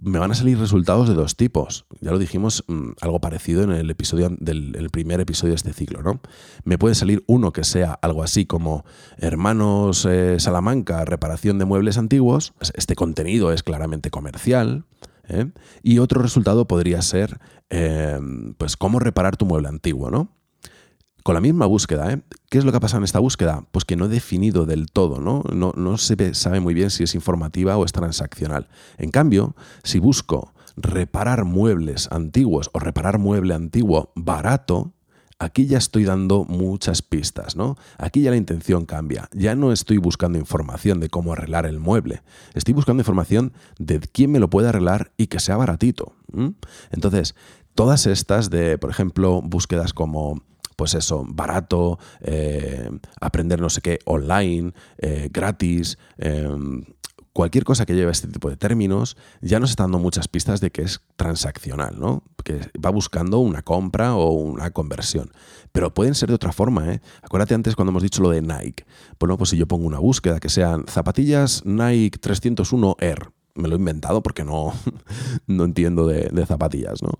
me 0.00 0.18
van 0.18 0.30
a 0.30 0.34
salir 0.34 0.58
resultados 0.58 1.08
de 1.08 1.14
dos 1.14 1.36
tipos. 1.36 1.86
Ya 2.00 2.10
lo 2.10 2.18
dijimos 2.18 2.64
mm, 2.68 2.90
algo 3.00 3.20
parecido 3.20 3.62
en 3.62 3.72
el 3.72 3.90
episodio 3.90 4.30
del 4.38 4.90
primer 4.90 5.20
episodio 5.20 5.52
de 5.52 5.56
este 5.56 5.72
ciclo, 5.72 6.02
¿no? 6.02 6.20
Me 6.64 6.78
puede 6.78 6.94
salir 6.94 7.24
uno 7.26 7.52
que 7.52 7.64
sea 7.64 7.92
algo 7.92 8.22
así 8.22 8.46
como 8.46 8.84
Hermanos 9.18 10.06
eh, 10.08 10.38
Salamanca, 10.38 11.04
reparación 11.04 11.58
de 11.58 11.64
muebles 11.64 11.98
antiguos. 11.98 12.54
Este 12.74 12.94
contenido 12.94 13.52
es 13.52 13.62
claramente 13.62 14.10
comercial. 14.10 14.84
¿eh? 15.28 15.50
Y 15.82 15.98
otro 15.98 16.22
resultado 16.22 16.66
podría 16.66 17.02
ser, 17.02 17.40
eh, 17.70 18.18
pues, 18.56 18.76
cómo 18.76 18.98
reparar 18.98 19.36
tu 19.36 19.46
mueble 19.46 19.68
antiguo, 19.68 20.10
¿no? 20.10 20.37
Con 21.22 21.34
la 21.34 21.40
misma 21.40 21.66
búsqueda. 21.66 22.12
¿eh? 22.12 22.22
¿Qué 22.48 22.58
es 22.58 22.64
lo 22.64 22.70
que 22.70 22.78
ha 22.78 22.80
pasado 22.80 22.98
en 22.98 23.04
esta 23.04 23.18
búsqueda? 23.18 23.64
Pues 23.70 23.84
que 23.84 23.96
no 23.96 24.06
he 24.06 24.08
definido 24.08 24.66
del 24.66 24.90
todo, 24.90 25.20
¿no? 25.20 25.42
No, 25.52 25.72
no 25.76 25.98
se 25.98 26.34
sabe 26.34 26.60
muy 26.60 26.74
bien 26.74 26.90
si 26.90 27.04
es 27.04 27.14
informativa 27.14 27.76
o 27.76 27.84
es 27.84 27.92
transaccional. 27.92 28.68
En 28.96 29.10
cambio, 29.10 29.54
si 29.82 29.98
busco 29.98 30.52
reparar 30.76 31.44
muebles 31.44 32.08
antiguos 32.12 32.70
o 32.72 32.78
reparar 32.78 33.18
mueble 33.18 33.54
antiguo 33.54 34.12
barato, 34.14 34.92
aquí 35.38 35.66
ya 35.66 35.78
estoy 35.78 36.04
dando 36.04 36.44
muchas 36.44 37.02
pistas, 37.02 37.56
¿no? 37.56 37.76
Aquí 37.96 38.22
ya 38.22 38.30
la 38.30 38.36
intención 38.36 38.86
cambia. 38.86 39.28
Ya 39.32 39.54
no 39.54 39.72
estoy 39.72 39.98
buscando 39.98 40.38
información 40.38 41.00
de 41.00 41.08
cómo 41.08 41.32
arreglar 41.32 41.66
el 41.66 41.78
mueble. 41.78 42.22
Estoy 42.54 42.74
buscando 42.74 43.00
información 43.00 43.52
de 43.78 44.00
quién 44.00 44.32
me 44.32 44.40
lo 44.40 44.50
puede 44.50 44.68
arreglar 44.68 45.12
y 45.16 45.28
que 45.28 45.40
sea 45.40 45.56
baratito. 45.56 46.14
Entonces, 46.90 47.34
todas 47.74 48.06
estas 48.06 48.50
de, 48.50 48.78
por 48.78 48.90
ejemplo, 48.90 49.40
búsquedas 49.42 49.92
como 49.92 50.42
pues 50.78 50.94
eso, 50.94 51.24
barato, 51.28 51.98
eh, 52.20 52.88
aprender 53.20 53.60
no 53.60 53.68
sé 53.68 53.80
qué 53.80 53.98
online, 54.04 54.72
eh, 54.98 55.28
gratis, 55.32 55.98
em, 56.18 56.84
cualquier 57.32 57.64
cosa 57.64 57.84
que 57.84 57.96
lleve 57.96 58.12
este 58.12 58.28
tipo 58.28 58.48
de 58.48 58.56
términos, 58.56 59.16
ya 59.40 59.58
nos 59.58 59.70
está 59.70 59.82
dando 59.82 59.98
muchas 59.98 60.28
pistas 60.28 60.60
de 60.60 60.70
que 60.70 60.82
es 60.82 61.00
transaccional, 61.16 61.98
¿no? 61.98 62.22
Que 62.44 62.60
va 62.78 62.90
buscando 62.90 63.40
una 63.40 63.62
compra 63.62 64.14
o 64.14 64.30
una 64.30 64.70
conversión. 64.70 65.32
Pero 65.72 65.92
pueden 65.92 66.14
ser 66.14 66.28
de 66.28 66.36
otra 66.36 66.52
forma, 66.52 66.92
¿eh? 66.92 67.00
Acuérdate 67.22 67.56
antes 67.56 67.74
cuando 67.74 67.90
hemos 67.90 68.04
dicho 68.04 68.22
lo 68.22 68.30
de 68.30 68.40
Nike. 68.40 68.86
Bueno, 69.18 69.36
pues 69.36 69.50
si 69.50 69.56
yo 69.56 69.66
pongo 69.66 69.84
una 69.84 69.98
búsqueda 69.98 70.38
que 70.38 70.48
sean 70.48 70.84
zapatillas 70.86 71.64
Nike 71.64 72.18
301 72.20 72.94
Air, 73.00 73.32
me 73.58 73.68
lo 73.68 73.74
he 73.74 73.78
inventado 73.78 74.22
porque 74.22 74.44
no, 74.44 74.72
no 75.46 75.64
entiendo 75.64 76.06
de, 76.06 76.46
zapatillas, 76.46 77.02
¿no? 77.02 77.10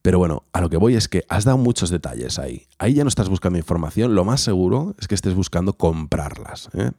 Pero 0.00 0.18
bueno, 0.18 0.44
a 0.52 0.60
lo 0.60 0.70
que 0.70 0.76
voy 0.76 0.94
es 0.94 1.08
que 1.08 1.24
has 1.28 1.44
dado 1.44 1.58
muchos 1.58 1.90
detalles 1.90 2.38
ahí. 2.38 2.66
Ahí 2.78 2.94
ya 2.94 3.04
no 3.04 3.08
estás 3.08 3.28
buscando 3.28 3.58
información, 3.58 4.14
lo 4.14 4.24
más 4.24 4.40
seguro 4.40 4.94
es 4.98 5.08
que 5.08 5.14
estés 5.14 5.34
buscando 5.34 5.74
comprarlas. 5.74 6.70
¿eh? 6.74 6.92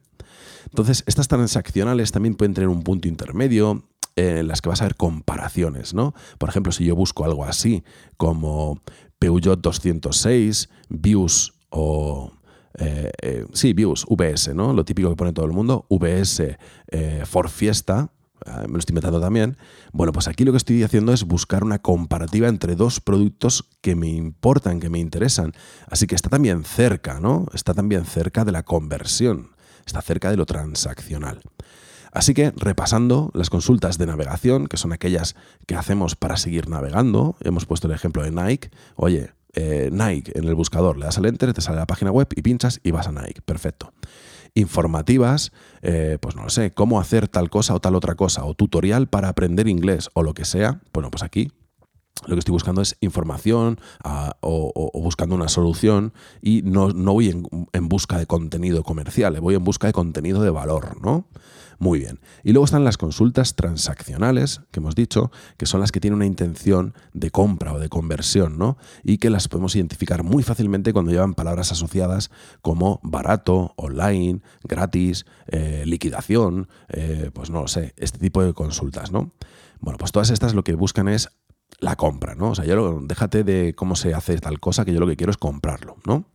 Entonces, 0.66 1.02
estas 1.06 1.26
transaccionales 1.26 2.12
también 2.12 2.34
pueden 2.34 2.54
tener 2.54 2.68
un 2.68 2.82
punto 2.82 3.08
intermedio 3.08 3.84
en 4.16 4.46
las 4.46 4.60
que 4.60 4.68
vas 4.68 4.82
a 4.82 4.84
ver 4.84 4.96
comparaciones, 4.96 5.94
¿no? 5.94 6.14
Por 6.38 6.48
ejemplo, 6.48 6.72
si 6.72 6.84
yo 6.84 6.94
busco 6.94 7.24
algo 7.24 7.44
así 7.44 7.82
como 8.16 8.80
Peugeot 9.18 9.60
206, 9.60 10.68
Views 10.88 11.54
o 11.70 12.32
eh, 12.78 13.10
eh, 13.22 13.46
sí, 13.52 13.72
Views, 13.72 14.06
VS, 14.08 14.54
¿no? 14.54 14.72
Lo 14.72 14.84
típico 14.84 15.10
que 15.10 15.16
pone 15.16 15.32
todo 15.32 15.46
el 15.46 15.52
mundo, 15.52 15.86
VS 15.88 16.56
eh, 16.88 17.22
Ford 17.26 17.48
Fiesta, 17.48 18.10
eh, 18.10 18.19
me 18.46 18.72
lo 18.72 18.78
estoy 18.78 18.92
inventando 18.92 19.20
también. 19.20 19.56
Bueno, 19.92 20.12
pues 20.12 20.28
aquí 20.28 20.44
lo 20.44 20.52
que 20.52 20.58
estoy 20.58 20.82
haciendo 20.82 21.12
es 21.12 21.24
buscar 21.24 21.64
una 21.64 21.78
comparativa 21.78 22.48
entre 22.48 22.76
dos 22.76 23.00
productos 23.00 23.68
que 23.80 23.94
me 23.94 24.08
importan, 24.08 24.80
que 24.80 24.90
me 24.90 24.98
interesan. 24.98 25.52
Así 25.88 26.06
que 26.06 26.14
está 26.14 26.28
también 26.28 26.64
cerca, 26.64 27.20
¿no? 27.20 27.46
Está 27.52 27.74
también 27.74 28.04
cerca 28.04 28.44
de 28.44 28.52
la 28.52 28.62
conversión, 28.62 29.50
está 29.86 30.02
cerca 30.02 30.30
de 30.30 30.36
lo 30.36 30.46
transaccional. 30.46 31.42
Así 32.12 32.34
que 32.34 32.52
repasando 32.56 33.30
las 33.34 33.50
consultas 33.50 33.96
de 33.96 34.06
navegación, 34.06 34.66
que 34.66 34.76
son 34.76 34.92
aquellas 34.92 35.36
que 35.66 35.76
hacemos 35.76 36.16
para 36.16 36.36
seguir 36.36 36.68
navegando, 36.68 37.36
hemos 37.40 37.66
puesto 37.66 37.86
el 37.86 37.94
ejemplo 37.94 38.24
de 38.24 38.32
Nike, 38.32 38.70
oye, 38.96 39.30
eh, 39.52 39.90
Nike 39.92 40.36
en 40.36 40.44
el 40.44 40.54
buscador, 40.54 40.98
le 40.98 41.04
das 41.04 41.18
al 41.18 41.26
enter, 41.26 41.52
te 41.52 41.60
sale 41.60 41.78
la 41.78 41.86
página 41.86 42.10
web 42.10 42.28
y 42.34 42.42
pinchas 42.42 42.80
y 42.82 42.90
vas 42.90 43.06
a 43.06 43.12
Nike, 43.12 43.42
perfecto 43.42 43.92
informativas, 44.54 45.52
eh, 45.82 46.18
pues 46.20 46.36
no 46.36 46.44
lo 46.44 46.50
sé, 46.50 46.72
cómo 46.72 47.00
hacer 47.00 47.28
tal 47.28 47.50
cosa 47.50 47.74
o 47.74 47.80
tal 47.80 47.94
otra 47.94 48.14
cosa, 48.14 48.44
o 48.44 48.54
tutorial 48.54 49.08
para 49.08 49.28
aprender 49.28 49.68
inglés 49.68 50.10
o 50.14 50.22
lo 50.22 50.34
que 50.34 50.44
sea, 50.44 50.80
bueno, 50.92 51.10
pues 51.10 51.22
aquí 51.22 51.50
lo 52.26 52.34
que 52.34 52.40
estoy 52.40 52.52
buscando 52.52 52.82
es 52.82 52.96
información 53.00 53.80
ah, 54.04 54.36
o, 54.40 54.90
buscando 55.00 55.34
una 55.34 55.48
solución 55.48 56.12
y 56.42 56.62
no, 56.62 56.90
no 56.90 57.14
voy 57.14 57.30
en, 57.30 57.46
en, 57.72 57.88
busca 57.88 58.18
de 58.18 58.26
contenido 58.26 58.82
comercial, 58.82 59.40
voy 59.40 59.54
en 59.54 59.64
busca 59.64 59.86
de 59.86 59.92
contenido 59.94 60.42
de 60.42 60.50
valor, 60.50 61.00
¿no? 61.00 61.26
Muy 61.80 61.98
bien. 61.98 62.20
Y 62.44 62.52
luego 62.52 62.66
están 62.66 62.84
las 62.84 62.98
consultas 62.98 63.56
transaccionales, 63.56 64.60
que 64.70 64.80
hemos 64.80 64.94
dicho, 64.94 65.32
que 65.56 65.64
son 65.64 65.80
las 65.80 65.92
que 65.92 65.98
tienen 65.98 66.16
una 66.16 66.26
intención 66.26 66.92
de 67.14 67.30
compra 67.30 67.72
o 67.72 67.78
de 67.78 67.88
conversión, 67.88 68.58
¿no? 68.58 68.76
Y 69.02 69.16
que 69.16 69.30
las 69.30 69.48
podemos 69.48 69.74
identificar 69.74 70.22
muy 70.22 70.42
fácilmente 70.42 70.92
cuando 70.92 71.10
llevan 71.10 71.32
palabras 71.32 71.72
asociadas 71.72 72.30
como 72.60 73.00
barato, 73.02 73.72
online, 73.76 74.42
gratis, 74.62 75.24
eh, 75.46 75.84
liquidación, 75.86 76.68
eh, 76.90 77.30
pues 77.32 77.48
no 77.48 77.62
lo 77.62 77.68
sé, 77.68 77.94
este 77.96 78.18
tipo 78.18 78.44
de 78.44 78.52
consultas, 78.52 79.10
¿no? 79.10 79.32
Bueno, 79.80 79.96
pues 79.96 80.12
todas 80.12 80.28
estas 80.28 80.52
lo 80.52 80.64
que 80.64 80.74
buscan 80.74 81.08
es 81.08 81.30
la 81.78 81.96
compra, 81.96 82.34
¿no? 82.34 82.50
O 82.50 82.54
sea, 82.54 82.66
yo 82.66 83.00
déjate 83.00 83.42
de 83.42 83.74
cómo 83.74 83.96
se 83.96 84.12
hace 84.12 84.36
tal 84.36 84.60
cosa, 84.60 84.84
que 84.84 84.92
yo 84.92 85.00
lo 85.00 85.06
que 85.06 85.16
quiero 85.16 85.30
es 85.30 85.38
comprarlo, 85.38 85.96
¿no? 86.04 86.26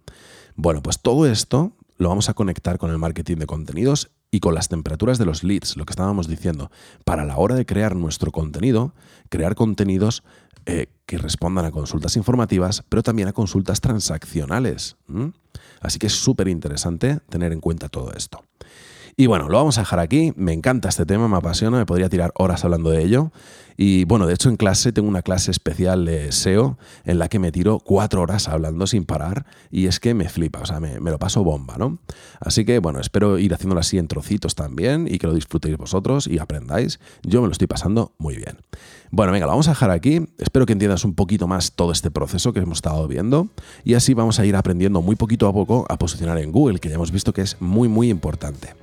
Bueno, 0.55 0.81
pues 0.81 0.99
todo 1.01 1.27
esto 1.27 1.73
lo 1.97 2.09
vamos 2.09 2.29
a 2.29 2.33
conectar 2.33 2.79
con 2.79 2.89
el 2.89 2.97
marketing 2.97 3.37
de 3.37 3.45
contenidos 3.45 4.09
y 4.35 4.41
con 4.41 4.53
las 4.53 4.67
temperaturas 4.67 5.17
de 5.17 5.23
los 5.23 5.45
leads, 5.45 5.77
lo 5.77 5.85
que 5.85 5.93
estábamos 5.93 6.27
diciendo, 6.27 6.69
para 7.05 7.23
la 7.23 7.37
hora 7.37 7.55
de 7.55 7.65
crear 7.65 7.95
nuestro 7.95 8.33
contenido, 8.33 8.93
crear 9.29 9.55
contenidos 9.55 10.23
eh, 10.65 10.87
que 11.05 11.17
respondan 11.17 11.63
a 11.63 11.71
consultas 11.71 12.17
informativas, 12.17 12.83
pero 12.89 13.01
también 13.01 13.29
a 13.29 13.31
consultas 13.31 13.79
transaccionales. 13.79 14.97
Así 15.79 15.99
que 15.99 16.07
es 16.07 16.13
súper 16.13 16.49
interesante 16.49 17.19
tener 17.29 17.53
en 17.53 17.61
cuenta 17.61 17.87
todo 17.87 18.11
esto. 18.11 18.43
Y 19.15 19.27
bueno, 19.27 19.47
lo 19.47 19.57
vamos 19.57 19.77
a 19.77 19.81
dejar 19.81 19.99
aquí. 19.99 20.33
Me 20.35 20.51
encanta 20.51 20.89
este 20.89 21.05
tema, 21.05 21.29
me 21.29 21.37
apasiona, 21.37 21.77
me 21.77 21.85
podría 21.85 22.09
tirar 22.09 22.33
horas 22.35 22.65
hablando 22.65 22.89
de 22.89 23.03
ello. 23.03 23.31
Y 23.77 24.05
bueno, 24.05 24.27
de 24.27 24.33
hecho 24.33 24.49
en 24.49 24.57
clase 24.57 24.91
tengo 24.91 25.07
una 25.07 25.21
clase 25.21 25.51
especial 25.51 26.05
de 26.05 26.31
SEO 26.31 26.77
en 27.03 27.19
la 27.19 27.27
que 27.27 27.39
me 27.39 27.51
tiro 27.51 27.79
cuatro 27.79 28.21
horas 28.21 28.47
hablando 28.47 28.87
sin 28.87 29.05
parar 29.05 29.45
y 29.71 29.87
es 29.87 29.99
que 29.99 30.13
me 30.13 30.29
flipa, 30.29 30.59
o 30.59 30.65
sea, 30.65 30.79
me, 30.79 30.99
lo 30.99 31.19
paso 31.19 31.43
bomba, 31.43 31.75
¿no? 31.77 31.99
Así 32.39 32.65
que 32.65 32.79
bueno, 32.79 32.99
espero 32.99 33.37
ir 33.37 33.53
haciéndolo 33.53 33.81
así 33.81 33.97
en 33.97 34.07
trocitos 34.07 34.55
también 34.55 35.07
y 35.09 35.17
que 35.17 35.27
lo 35.27 35.33
disfrutéis 35.33 35.77
vosotros 35.77 36.27
y 36.27 36.39
aprendáis. 36.39 36.99
Yo 37.23 37.41
me 37.41 37.47
lo 37.47 37.51
estoy 37.51 37.67
pasando 37.67 38.13
muy 38.17 38.35
bien. 38.35 38.57
Bueno, 39.11 39.31
venga, 39.31 39.45
lo 39.45 39.51
vamos 39.51 39.67
a 39.67 39.71
dejar 39.71 39.91
aquí. 39.91 40.27
Espero 40.37 40.65
que 40.65 40.73
entiendas 40.73 41.05
un 41.05 41.13
poquito 41.13 41.47
más 41.47 41.73
todo 41.73 41.91
este 41.91 42.11
proceso 42.11 42.53
que 42.53 42.59
hemos 42.59 42.79
estado 42.79 43.07
viendo 43.07 43.49
y 43.83 43.93
así 43.93 44.13
vamos 44.13 44.39
a 44.39 44.45
ir 44.45 44.55
aprendiendo 44.55 45.01
muy 45.01 45.15
poquito 45.15 45.47
a 45.47 45.53
poco 45.53 45.85
a 45.89 45.97
posicionar 45.97 46.37
en 46.37 46.51
Google, 46.51 46.79
que 46.79 46.89
ya 46.89 46.95
hemos 46.95 47.11
visto 47.11 47.33
que 47.33 47.41
es 47.41 47.57
muy, 47.59 47.87
muy 47.87 48.09
importante. 48.09 48.73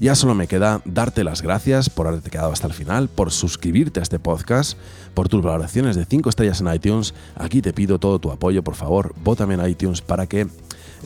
Ya 0.00 0.14
solo 0.14 0.34
me 0.34 0.46
queda 0.46 0.80
darte 0.86 1.24
las 1.24 1.42
gracias 1.42 1.90
por 1.90 2.06
haberte 2.06 2.30
quedado 2.30 2.50
hasta 2.50 2.66
el 2.66 2.72
final, 2.72 3.08
por 3.08 3.30
suscribirte 3.30 4.00
a 4.00 4.02
este 4.02 4.18
podcast, 4.18 4.39
por 5.14 5.28
tus 5.28 5.42
valoraciones 5.42 5.96
de 5.96 6.04
5 6.04 6.28
estrellas 6.30 6.60
en 6.60 6.72
iTunes. 6.72 7.14
Aquí 7.36 7.62
te 7.62 7.72
pido 7.72 7.98
todo 7.98 8.18
tu 8.18 8.30
apoyo, 8.30 8.62
por 8.62 8.74
favor, 8.74 9.14
vótame 9.22 9.54
en 9.54 9.68
iTunes 9.68 10.00
para 10.00 10.26
que 10.26 10.46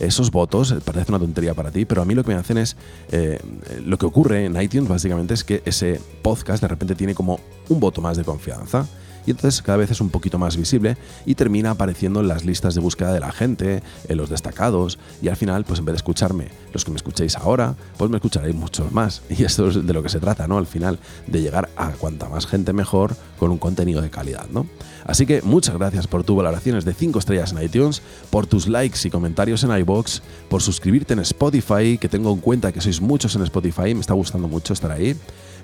esos 0.00 0.30
votos, 0.30 0.72
eh, 0.72 0.78
parece 0.84 1.12
una 1.12 1.18
tontería 1.18 1.54
para 1.54 1.70
ti, 1.70 1.84
pero 1.84 2.02
a 2.02 2.04
mí 2.04 2.14
lo 2.14 2.24
que 2.24 2.32
me 2.32 2.36
hacen 2.36 2.58
es, 2.58 2.76
eh, 3.12 3.38
lo 3.84 3.96
que 3.98 4.06
ocurre 4.06 4.44
en 4.44 4.60
iTunes 4.60 4.88
básicamente 4.88 5.34
es 5.34 5.44
que 5.44 5.62
ese 5.64 6.00
podcast 6.22 6.60
de 6.62 6.68
repente 6.68 6.94
tiene 6.94 7.14
como 7.14 7.38
un 7.68 7.80
voto 7.80 8.00
más 8.00 8.16
de 8.16 8.24
confianza 8.24 8.86
y 9.26 9.30
entonces 9.30 9.62
cada 9.62 9.78
vez 9.78 9.90
es 9.90 10.00
un 10.00 10.10
poquito 10.10 10.38
más 10.38 10.56
visible 10.56 10.96
y 11.26 11.34
termina 11.34 11.70
apareciendo 11.70 12.20
en 12.20 12.28
las 12.28 12.44
listas 12.44 12.74
de 12.74 12.80
búsqueda 12.80 13.12
de 13.12 13.20
la 13.20 13.32
gente, 13.32 13.82
en 14.08 14.16
los 14.16 14.30
destacados 14.30 14.98
y 15.22 15.28
al 15.28 15.36
final, 15.36 15.64
pues 15.64 15.78
en 15.78 15.84
vez 15.86 15.94
de 15.94 15.98
escucharme 15.98 16.48
los 16.72 16.84
que 16.84 16.90
me 16.90 16.96
escuchéis 16.96 17.36
ahora, 17.36 17.74
pues 17.96 18.10
me 18.10 18.16
escucharéis 18.16 18.54
muchos 18.54 18.92
más. 18.92 19.22
Y 19.34 19.44
esto 19.44 19.68
es 19.68 19.84
de 19.84 19.92
lo 19.92 20.02
que 20.02 20.08
se 20.08 20.20
trata, 20.20 20.46
¿no? 20.46 20.58
Al 20.58 20.66
final, 20.66 20.98
de 21.26 21.42
llegar 21.42 21.68
a 21.76 21.90
cuanta 21.90 22.28
más 22.28 22.46
gente 22.46 22.72
mejor 22.72 23.16
con 23.38 23.50
un 23.50 23.58
contenido 23.58 24.00
de 24.00 24.10
calidad, 24.10 24.46
¿no? 24.50 24.66
Así 25.04 25.26
que 25.26 25.42
muchas 25.42 25.76
gracias 25.76 26.06
por 26.06 26.24
tus 26.24 26.36
valoraciones 26.36 26.84
de 26.84 26.94
5 26.94 27.18
estrellas 27.18 27.52
en 27.52 27.62
iTunes, 27.62 28.00
por 28.30 28.46
tus 28.46 28.68
likes 28.68 28.98
y 29.04 29.10
comentarios 29.10 29.64
en 29.64 29.76
iBox, 29.76 30.22
por 30.48 30.62
suscribirte 30.62 31.14
en 31.14 31.20
Spotify, 31.20 31.98
que 31.98 32.08
tengo 32.08 32.32
en 32.32 32.40
cuenta 32.40 32.72
que 32.72 32.80
sois 32.80 33.00
muchos 33.00 33.34
en 33.36 33.42
Spotify, 33.42 33.94
me 33.94 34.00
está 34.00 34.14
gustando 34.14 34.48
mucho 34.48 34.72
estar 34.72 34.90
ahí. 34.90 35.16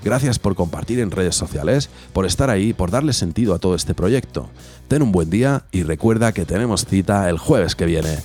Gracias 0.03 0.39
por 0.39 0.55
compartir 0.55 1.01
en 1.01 1.11
redes 1.11 1.35
sociales, 1.35 1.91
por 2.13 2.27
estar 2.27 2.51
ahí, 2.51 2.73
por 2.73 2.91
darle 2.91 3.13
sentido 3.13 3.55
a 3.55 3.59
todo 3.59 3.75
este 3.75 3.95
proyecto. 3.95 4.49
Ten 4.89 5.03
un 5.03 5.13
buen 5.13 5.31
día 5.31 5.65
y 5.73 5.83
recuerda 5.83 6.33
que 6.33 6.45
tenemos 6.45 6.87
cita 6.87 7.29
el 7.29 7.39
jueves 7.39 7.75
que 7.75 7.87
viene. 7.87 8.19